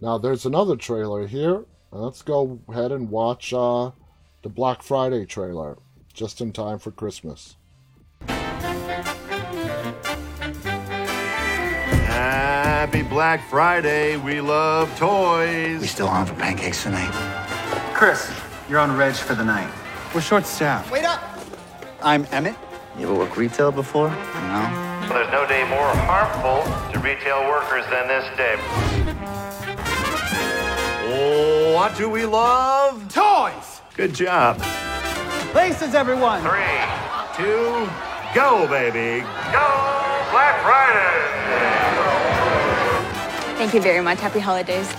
Now, 0.00 0.16
there's 0.16 0.46
another 0.46 0.74
trailer 0.74 1.26
here. 1.26 1.66
Let's 1.90 2.22
go 2.22 2.60
ahead 2.66 2.90
and 2.90 3.10
watch 3.10 3.52
uh, 3.52 3.90
the 4.40 4.48
Black 4.48 4.82
Friday 4.82 5.26
trailer 5.26 5.76
just 6.14 6.40
in 6.40 6.50
time 6.54 6.78
for 6.78 6.92
Christmas. 6.92 7.56
Happy 12.06 13.02
Black 13.02 13.46
Friday. 13.50 14.16
We 14.16 14.40
love 14.40 14.88
toys. 14.96 15.82
We 15.82 15.88
still 15.88 16.08
on 16.08 16.24
for 16.24 16.32
pancakes 16.36 16.84
tonight. 16.84 17.12
Chris, 17.92 18.32
you're 18.66 18.78
on 18.78 18.96
Reg 18.96 19.14
for 19.14 19.34
the 19.34 19.44
night. 19.44 19.70
We're 20.14 20.22
short 20.22 20.46
staffed. 20.46 20.90
Wait 20.90 21.04
up! 21.04 21.22
I'm 22.00 22.26
Emmett. 22.30 22.56
You 22.98 23.04
ever 23.04 23.14
work 23.14 23.36
retail 23.36 23.72
before? 23.72 24.10
No. 24.10 25.06
There's 25.08 25.30
no 25.32 25.46
day 25.46 25.62
more 25.68 25.90
harmful 26.06 26.62
to 26.92 26.98
retail 27.00 27.40
workers 27.48 27.84
than 27.90 28.08
this 28.08 28.24
day. 28.36 28.56
what 31.74 31.96
do 31.96 32.08
we 32.08 32.26
love? 32.26 33.12
Toys! 33.12 33.80
Good 33.96 34.14
job. 34.14 34.58
Places, 35.52 35.94
everyone! 35.94 36.42
Three, 36.42 37.44
two, 37.44 37.88
go, 38.34 38.66
baby. 38.68 39.24
Go 39.52 39.66
Black 40.30 40.62
Friday! 40.62 41.26
Thank 43.56 43.74
you 43.74 43.80
very 43.80 44.02
much. 44.02 44.20
Happy 44.20 44.38
holidays. 44.40 44.90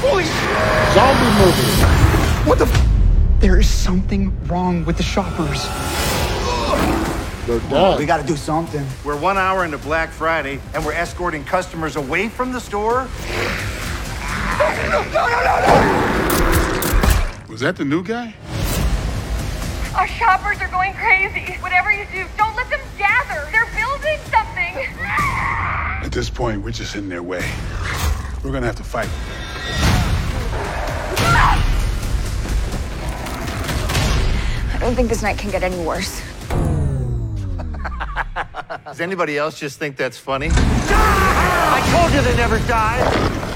Holy 0.00 0.24
Zombie 0.94 1.30
movie. 1.38 2.48
What 2.48 2.58
the 2.58 2.66
f- 2.66 2.87
There 3.48 3.58
is 3.58 3.66
something 3.66 4.30
wrong 4.46 4.84
with 4.84 4.98
the 4.98 5.02
shoppers. 5.02 5.64
They're 7.46 7.60
dead. 7.70 7.98
We 7.98 8.04
gotta 8.04 8.26
do 8.26 8.36
something. 8.36 8.86
We're 9.06 9.18
one 9.18 9.38
hour 9.38 9.64
into 9.64 9.78
Black 9.78 10.10
Friday, 10.10 10.60
and 10.74 10.84
we're 10.84 10.92
escorting 10.92 11.44
customers 11.44 11.96
away 11.96 12.28
from 12.28 12.52
the 12.52 12.60
store. 12.60 13.08
No, 14.58 14.68
no, 14.90 15.02
no, 15.14 15.26
no, 15.26 15.60
no! 15.64 15.76
Was 17.48 17.60
that 17.60 17.76
the 17.76 17.86
new 17.86 18.04
guy? 18.04 18.34
Our 19.96 20.08
shoppers 20.08 20.60
are 20.60 20.68
going 20.68 20.92
crazy. 20.92 21.56
Whatever 21.62 21.90
you 21.90 22.04
do, 22.12 22.26
don't 22.36 22.54
let 22.54 22.68
them 22.68 22.80
gather. 22.98 23.50
They're 23.50 23.64
building 23.74 24.18
something. 24.30 24.76
At 26.04 26.12
this 26.12 26.28
point, 26.28 26.60
we're 26.60 26.72
just 26.72 26.96
in 26.96 27.08
their 27.08 27.22
way. 27.22 27.50
We're 28.44 28.52
gonna 28.52 28.66
have 28.66 28.76
to 28.76 28.84
fight. 28.84 29.08
Ah! 31.20 31.57
I 34.78 34.82
don't 34.82 34.94
think 34.94 35.08
this 35.08 35.22
night 35.22 35.36
can 35.36 35.50
get 35.50 35.64
any 35.64 35.84
worse. 35.84 36.22
Does 38.84 39.00
anybody 39.00 39.36
else 39.36 39.58
just 39.58 39.76
think 39.76 39.96
that's 39.96 40.16
funny? 40.16 40.50
I 40.52 41.82
told 41.90 42.14
you 42.14 42.22
they 42.22 42.36
never 42.36 42.60
die. 42.68 43.02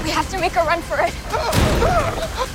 We 0.03 0.09
have 0.09 0.29
to 0.31 0.37
make 0.37 0.57
a 0.57 0.63
run 0.65 0.81
for 0.81 0.97
it. 0.99 1.13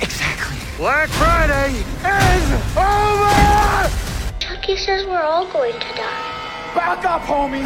Exactly. 0.03 0.57
Black 0.77 1.09
Friday 1.09 1.77
is 1.79 2.51
over! 2.77 3.89
Chucky 4.37 4.77
says 4.77 5.03
we're 5.07 5.19
all 5.19 5.51
going 5.51 5.73
to 5.73 5.79
die. 5.79 6.75
Back 6.75 7.03
up, 7.05 7.23
homie! 7.23 7.65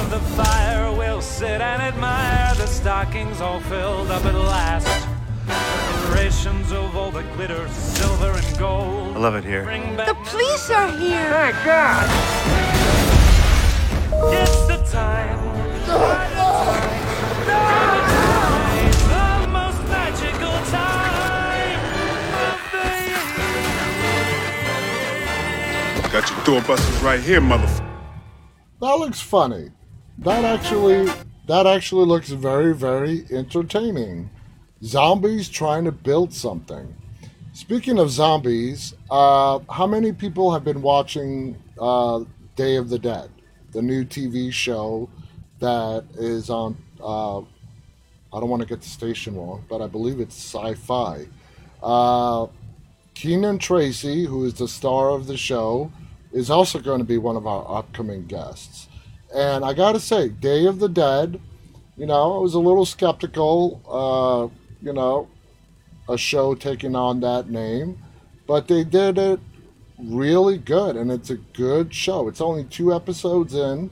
of 0.00 0.10
the 0.10 0.18
fire 0.34 0.92
we'll 0.92 1.22
sit 1.22 1.60
and 1.60 1.80
admire 1.80 2.54
the 2.56 2.66
stockings 2.66 3.40
all 3.40 3.60
filled 3.60 4.10
up 4.10 4.24
at 4.24 4.34
last 4.34 5.17
decorations 6.08 6.72
of 6.72 6.96
all 6.96 7.10
the 7.10 7.22
glitter 7.34 7.68
silver 7.68 8.30
and 8.30 8.58
gold 8.58 9.16
I 9.16 9.18
love 9.18 9.34
it 9.34 9.44
here. 9.44 9.64
bring 9.64 9.96
back 9.96 10.06
The 10.08 10.14
police 10.14 10.70
are 10.70 10.90
here. 10.96 11.30
Thank 11.30 11.56
God! 11.64 12.08
it's 14.32 14.66
the 14.66 14.78
time 14.90 15.38
the 19.06 19.48
most 19.48 19.80
magical 19.88 20.56
time 20.70 21.80
of 22.52 22.58
the 22.72 22.84
year 23.08 23.28
Got 26.10 26.30
your 26.30 26.40
doorbusters 26.60 27.02
right 27.02 27.20
here, 27.20 27.40
motherfucker. 27.40 27.84
That 28.80 28.94
looks 28.98 29.20
funny. 29.20 29.72
That 30.18 30.44
actually 30.44 31.10
that 31.46 31.66
actually 31.66 32.06
looks 32.06 32.30
very, 32.30 32.74
very 32.74 33.24
entertaining. 33.30 34.30
Zombies 34.82 35.48
trying 35.48 35.84
to 35.84 35.92
build 35.92 36.32
something. 36.32 36.94
Speaking 37.52 37.98
of 37.98 38.10
zombies, 38.10 38.94
uh, 39.10 39.58
how 39.70 39.86
many 39.86 40.12
people 40.12 40.52
have 40.52 40.62
been 40.62 40.82
watching 40.82 41.60
uh, 41.80 42.22
Day 42.54 42.76
of 42.76 42.88
the 42.88 42.98
Dead, 42.98 43.30
the 43.72 43.82
new 43.82 44.04
TV 44.04 44.52
show 44.52 45.08
that 45.58 46.04
is 46.16 46.50
on? 46.50 46.76
Uh, 47.02 47.40
I 47.40 48.40
don't 48.40 48.48
want 48.48 48.62
to 48.62 48.68
get 48.68 48.80
the 48.80 48.88
station 48.88 49.36
wrong, 49.36 49.64
but 49.68 49.82
I 49.82 49.88
believe 49.88 50.20
it's 50.20 50.36
Sci-Fi. 50.36 51.26
Uh, 51.82 52.46
Keenan 53.14 53.58
Tracey, 53.58 54.26
who 54.26 54.44
is 54.44 54.54
the 54.54 54.68
star 54.68 55.10
of 55.10 55.26
the 55.26 55.36
show, 55.36 55.90
is 56.32 56.50
also 56.50 56.78
going 56.78 56.98
to 56.98 57.04
be 57.04 57.18
one 57.18 57.36
of 57.36 57.46
our 57.46 57.78
upcoming 57.78 58.26
guests. 58.26 58.86
And 59.34 59.64
I 59.64 59.72
got 59.72 59.92
to 59.92 60.00
say, 60.00 60.28
Day 60.28 60.66
of 60.66 60.78
the 60.78 60.88
Dead, 60.88 61.40
you 61.96 62.06
know, 62.06 62.36
I 62.36 62.40
was 62.40 62.54
a 62.54 62.60
little 62.60 62.86
skeptical, 62.86 63.80
uh, 63.88 64.67
you 64.82 64.92
know, 64.92 65.28
a 66.08 66.16
show 66.16 66.54
taking 66.54 66.96
on 66.96 67.20
that 67.20 67.50
name, 67.50 68.02
but 68.46 68.68
they 68.68 68.84
did 68.84 69.18
it 69.18 69.40
really 69.98 70.58
good, 70.58 70.96
and 70.96 71.10
it's 71.10 71.30
a 71.30 71.36
good 71.36 71.92
show. 71.92 72.28
It's 72.28 72.40
only 72.40 72.64
two 72.64 72.94
episodes 72.94 73.54
in, 73.54 73.90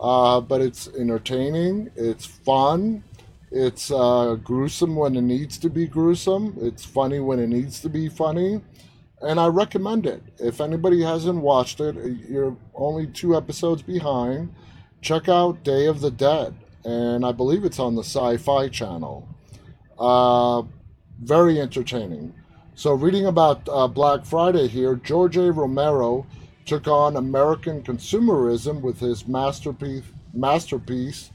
uh, 0.00 0.40
but 0.40 0.60
it's 0.60 0.88
entertaining, 0.88 1.90
it's 1.94 2.26
fun, 2.26 3.04
it's 3.50 3.90
uh, 3.90 4.36
gruesome 4.42 4.96
when 4.96 5.14
it 5.14 5.22
needs 5.22 5.58
to 5.58 5.68
be 5.68 5.86
gruesome, 5.86 6.56
it's 6.60 6.84
funny 6.84 7.20
when 7.20 7.38
it 7.38 7.48
needs 7.48 7.80
to 7.80 7.88
be 7.88 8.08
funny 8.08 8.60
and 9.22 9.38
I 9.38 9.46
recommend 9.46 10.06
it. 10.06 10.22
If 10.38 10.60
anybody 10.60 11.02
hasn't 11.02 11.40
watched 11.40 11.80
it, 11.80 11.96
you're 12.28 12.56
only 12.74 13.06
two 13.06 13.36
episodes 13.36 13.82
behind. 13.82 14.52
Check 15.00 15.28
out 15.28 15.64
Day 15.64 15.86
of 15.86 16.00
the 16.00 16.10
Dead, 16.10 16.54
and 16.84 17.24
I 17.24 17.32
believe 17.32 17.64
it's 17.64 17.78
on 17.78 17.94
the 17.94 18.02
Sci 18.02 18.36
Fi 18.38 18.68
channel. 18.68 19.28
Uh, 20.02 20.64
very 21.20 21.60
entertaining. 21.60 22.34
So, 22.74 22.92
reading 22.92 23.26
about 23.26 23.68
uh, 23.68 23.86
Black 23.86 24.24
Friday 24.24 24.66
here, 24.66 24.96
George 24.96 25.36
A. 25.36 25.52
Romero 25.52 26.26
took 26.66 26.88
on 26.88 27.16
American 27.16 27.84
consumerism 27.84 28.80
with 28.80 28.98
his 28.98 29.28
masterpiece, 29.28 30.02
masterpiece 30.34 31.30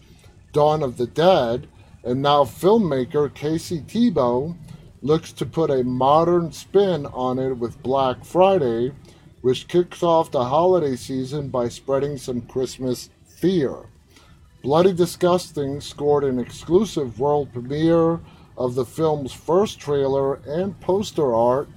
Dawn 0.51 0.83
of 0.83 0.97
the 0.97 1.07
Dead, 1.07 1.69
and 2.03 2.21
now 2.21 2.43
filmmaker 2.43 3.33
Casey 3.33 3.79
Tebo 3.79 4.57
looks 5.01 5.31
to 5.31 5.45
put 5.45 5.69
a 5.69 5.85
modern 5.85 6.51
spin 6.51 7.05
on 7.05 7.39
it 7.39 7.53
with 7.53 7.81
Black 7.81 8.25
Friday, 8.25 8.91
which 9.39 9.69
kicks 9.69 10.03
off 10.03 10.29
the 10.29 10.43
holiday 10.43 10.97
season 10.97 11.47
by 11.47 11.69
spreading 11.69 12.17
some 12.17 12.41
Christmas 12.41 13.11
fear. 13.25 13.85
Bloody 14.61 14.91
Disgusting 14.91 15.79
scored 15.79 16.25
an 16.25 16.37
exclusive 16.37 17.17
world 17.17 17.53
premiere 17.53 18.19
of 18.57 18.75
the 18.75 18.85
film's 18.85 19.31
first 19.31 19.79
trailer 19.79 20.35
and 20.47 20.79
poster 20.81 21.33
art, 21.33 21.69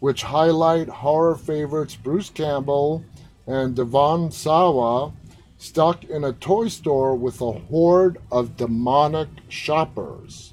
which 0.00 0.22
highlight 0.22 0.88
horror 0.88 1.34
favorites 1.34 1.96
Bruce 1.96 2.30
Campbell 2.30 3.02
and 3.46 3.74
Devon 3.74 4.30
Sawa 4.30 5.12
stuck 5.58 6.04
in 6.04 6.24
a 6.24 6.32
toy 6.34 6.68
store 6.68 7.14
with 7.14 7.40
a 7.40 7.52
horde 7.52 8.18
of 8.30 8.56
demonic 8.56 9.28
shoppers. 9.48 10.52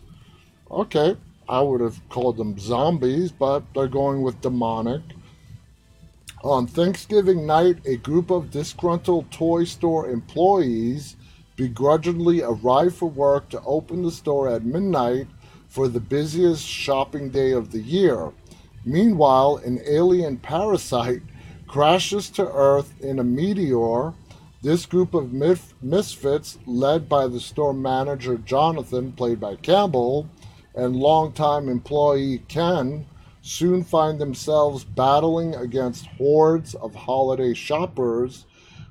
Okay, 0.72 1.18
I 1.48 1.62
would 1.62 1.82
have 1.82 2.02
called 2.10 2.38
them 2.38 2.58
zombies, 2.58 3.32
but 3.32 3.64
they're 3.74 3.88
going 3.88 4.22
with 4.22 4.42
demonic. 4.42 5.02
On 6.44 6.66
Thanksgiving 6.68 7.46
night, 7.46 7.86
a 7.86 7.98
group 7.98 8.30
of 8.30 8.52
disgruntled 8.52 9.30
toy 9.32 9.66
store 9.66 10.10
employees 10.10 11.16
begrudgingly 11.56 12.42
arrive 12.42 12.96
for 12.96 13.10
work 13.10 13.50
to 13.50 13.62
open 13.64 14.04
the 14.04 14.12
store 14.12 14.50
at 14.50 14.66
midnight 14.66 15.28
for 15.74 15.88
the 15.88 16.00
busiest 16.00 16.64
shopping 16.64 17.32
day 17.32 17.52
of 17.52 17.72
the 17.72 17.82
year. 17.82 18.32
Meanwhile, 18.86 19.60
an 19.66 19.80
alien 19.88 20.38
parasite 20.38 21.24
crashes 21.68 22.30
to 22.30 22.48
Earth 22.48 22.94
in 23.02 23.18
a 23.18 23.24
meteor. 23.24 24.14
This 24.62 24.86
group 24.86 25.16
of 25.16 25.30
mif- 25.30 25.74
misfits, 25.82 26.60
led 26.68 27.10
by 27.10 27.26
the 27.26 27.40
store 27.40 27.74
manager 27.74 28.38
Jonathan, 28.38 29.14
played 29.14 29.40
by 29.40 29.56
Campbell, 29.56 30.30
and 30.76 30.96
longtime 30.96 31.68
employee 31.68 32.44
Ken 32.48 33.08
soon 33.42 33.84
find 33.84 34.20
themselves 34.20 34.84
battling 34.84 35.56
against 35.56 36.06
hordes 36.06 36.76
of 36.76 36.94
holiday 36.94 37.56
shoppers 37.56 38.46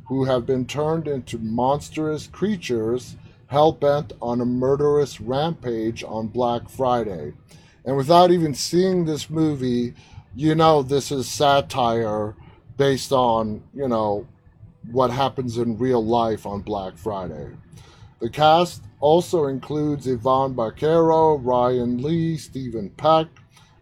who 0.07 0.25
have 0.25 0.47
been 0.47 0.67
turned 0.67 1.07
into 1.07 1.39
monstrous 1.39 2.27
creatures 2.27 3.15
hell 3.53 3.71
bent 3.71 4.15
on 4.23 4.41
a 4.41 4.47
murderous 4.47 5.21
rampage 5.21 6.03
on 6.03 6.27
Black 6.27 6.71
Friday. 6.71 7.35
And 7.85 7.99
without 7.99 8.31
even 8.31 8.55
seeing 8.55 9.05
this 9.05 9.29
movie, 9.29 9.93
you 10.35 10.55
know 10.55 10.83
this 10.83 11.13
is 11.13 11.29
satire 11.29 12.35
based 12.79 13.13
on, 13.13 13.63
you 13.75 13.89
know, 13.89 14.27
what 14.91 15.11
happens 15.11 15.59
in 15.59 15.77
real 15.77 16.03
life 16.03 16.47
on 16.47 16.63
Black 16.63 16.97
Friday. 16.97 17.51
The 18.21 18.31
cast 18.31 18.85
also 19.01 19.49
includes 19.49 20.07
Ivana 20.07 20.55
Baquero, 20.55 21.39
Ryan 21.45 22.03
Lee, 22.03 22.39
Stephen 22.39 22.89
Peck, 22.97 23.27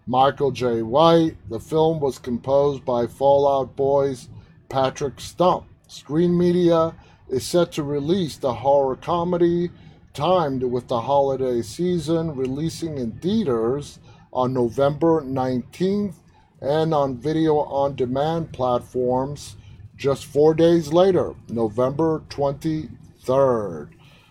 Michael 0.08 0.50
Jai 0.50 0.82
White. 0.82 1.36
The 1.48 1.60
film 1.60 2.00
was 2.00 2.18
composed 2.18 2.84
by 2.84 3.06
Fall 3.06 3.46
Out 3.46 3.76
Boy's 3.76 4.30
Patrick 4.68 5.20
Stump. 5.20 5.66
Screen 5.86 6.36
Media 6.36 6.92
is 7.30 7.46
set 7.46 7.72
to 7.72 7.82
release 7.82 8.36
the 8.36 8.52
horror 8.52 8.96
comedy 8.96 9.70
timed 10.12 10.62
with 10.62 10.88
the 10.88 11.00
holiday 11.00 11.62
season, 11.62 12.34
releasing 12.34 12.98
in 12.98 13.12
theaters 13.12 13.98
on 14.32 14.52
November 14.52 15.22
19th 15.22 16.14
and 16.60 16.92
on 16.92 17.16
video 17.16 17.58
on 17.58 17.94
demand 17.94 18.52
platforms 18.52 19.56
just 19.96 20.24
four 20.24 20.54
days 20.54 20.92
later, 20.92 21.34
November 21.48 22.22
23rd. 22.30 23.90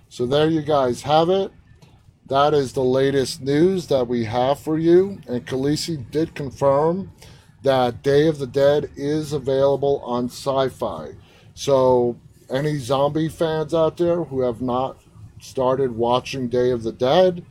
So 0.10 0.26
there 0.26 0.50
you 0.50 0.62
guys 0.62 1.04
have 1.04 1.30
it. 1.30 1.52
That 2.26 2.54
is 2.54 2.74
the 2.74 2.84
latest 2.84 3.42
news 3.42 3.88
that 3.88 4.08
we 4.08 4.26
have 4.26 4.60
for 4.60 4.78
you. 4.78 5.20
And 5.28 5.46
Khaleesi 5.46 6.10
did 6.12 6.36
confirm 6.36 7.12
that 7.64 8.04
Day 8.04 8.28
of 8.28 8.40
the 8.40 8.48
Dead 8.48 8.90
is 8.96 9.34
available 9.34 10.02
on 10.04 10.26
sci 10.26 10.70
fi. 10.70 11.10
So, 11.54 12.18
any 12.52 12.78
zombie 12.78 13.30
fans 13.30 13.74
out 13.74 13.98
there 13.98 14.24
who 14.24 14.42
have 14.42 14.62
not 14.62 15.02
started 15.40 15.96
watching 15.96 16.48
Day 16.48 16.72
of 16.72 16.84
the 16.84 16.92
Dead, 16.92 17.46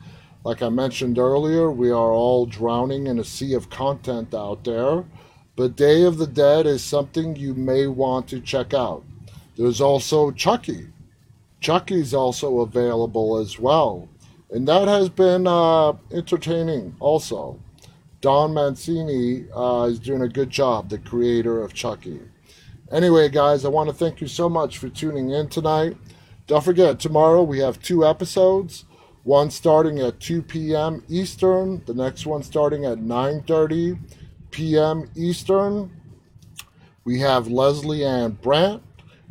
like 0.45 0.61
I 0.61 0.69
mentioned 0.69 1.17
earlier, 1.19 1.69
we 1.69 1.89
are 1.89 2.11
all 2.11 2.45
drowning 2.45 3.07
in 3.07 3.19
a 3.19 3.23
sea 3.23 3.53
of 3.53 3.69
content 3.69 4.33
out 4.33 4.63
there. 4.63 5.03
But 5.55 5.75
Day 5.75 6.03
of 6.03 6.17
the 6.17 6.27
Dead 6.27 6.65
is 6.65 6.83
something 6.83 7.35
you 7.35 7.53
may 7.53 7.87
want 7.87 8.29
to 8.29 8.39
check 8.39 8.73
out. 8.73 9.03
There's 9.57 9.81
also 9.81 10.31
Chucky. 10.31 10.87
Chucky's 11.59 12.13
also 12.13 12.59
available 12.59 13.37
as 13.37 13.59
well. 13.59 14.07
And 14.49 14.65
that 14.69 14.87
has 14.87 15.09
been 15.09 15.45
uh, 15.45 15.93
entertaining 16.11 16.95
also. 17.01 17.59
Don 18.21 18.53
Mancini 18.53 19.45
uh, 19.53 19.89
is 19.89 19.99
doing 19.99 20.21
a 20.21 20.29
good 20.29 20.49
job, 20.49 20.89
the 20.89 20.97
creator 20.97 21.61
of 21.61 21.73
Chucky. 21.73 22.21
Anyway, 22.91 23.29
guys, 23.29 23.65
I 23.65 23.69
want 23.69 23.87
to 23.87 23.95
thank 23.95 24.19
you 24.19 24.27
so 24.27 24.49
much 24.49 24.79
for 24.79 24.89
tuning 24.89 25.29
in 25.29 25.47
tonight. 25.47 25.95
Don't 26.47 26.63
forget, 26.63 26.99
tomorrow 26.99 27.43
we 27.43 27.59
have 27.59 27.79
two 27.79 28.03
episodes. 28.03 28.85
One 29.23 29.51
starting 29.51 29.99
at 29.99 30.19
2 30.19 30.41
p.m. 30.41 31.03
Eastern, 31.07 31.83
the 31.85 31.93
next 31.93 32.25
one 32.25 32.41
starting 32.41 32.85
at 32.85 32.97
9:30 32.97 33.99
p.m. 34.49 35.07
Eastern. 35.15 35.91
We 37.03 37.19
have 37.19 37.47
Lesley-Ann 37.47 38.39
Brandt 38.41 38.81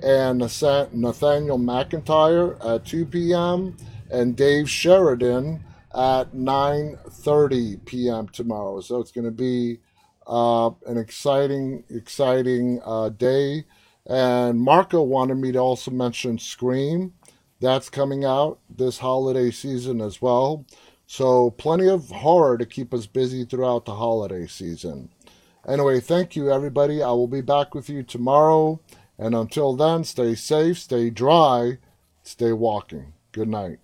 and 0.00 0.38
Nathaniel 0.38 1.58
McIntyre 1.58 2.64
at 2.64 2.84
2 2.84 3.06
p.m. 3.06 3.76
and 4.08 4.36
Dave 4.36 4.70
Sheridan 4.70 5.64
at 5.92 6.32
9:30 6.32 7.84
p.m. 7.84 8.28
tomorrow. 8.28 8.80
So 8.82 9.00
it's 9.00 9.10
going 9.10 9.24
to 9.24 9.32
be 9.32 9.80
uh, 10.28 10.70
an 10.86 10.98
exciting, 10.98 11.84
exciting 11.88 12.80
uh, 12.84 13.08
day. 13.08 13.64
And 14.06 14.60
Marco 14.60 15.02
wanted 15.02 15.36
me 15.36 15.52
to 15.52 15.58
also 15.58 15.90
mention 15.90 16.38
Scream. 16.38 17.14
That's 17.60 17.90
coming 17.90 18.24
out 18.24 18.58
this 18.68 18.98
holiday 18.98 19.50
season 19.50 20.00
as 20.00 20.22
well. 20.22 20.64
So, 21.06 21.52
plenty 21.52 21.88
of 21.88 22.10
horror 22.10 22.58
to 22.58 22.66
keep 22.66 22.92
us 22.92 23.06
busy 23.06 23.44
throughout 23.44 23.86
the 23.86 23.94
holiday 23.94 24.46
season. 24.46 25.08
Anyway, 25.66 26.00
thank 26.00 26.36
you, 26.36 26.50
everybody. 26.50 27.02
I 27.02 27.10
will 27.12 27.26
be 27.26 27.40
back 27.40 27.74
with 27.74 27.88
you 27.88 28.02
tomorrow. 28.02 28.80
And 29.18 29.34
until 29.34 29.74
then, 29.74 30.04
stay 30.04 30.34
safe, 30.34 30.78
stay 30.78 31.10
dry, 31.10 31.78
stay 32.22 32.52
walking. 32.52 33.14
Good 33.32 33.48
night. 33.48 33.78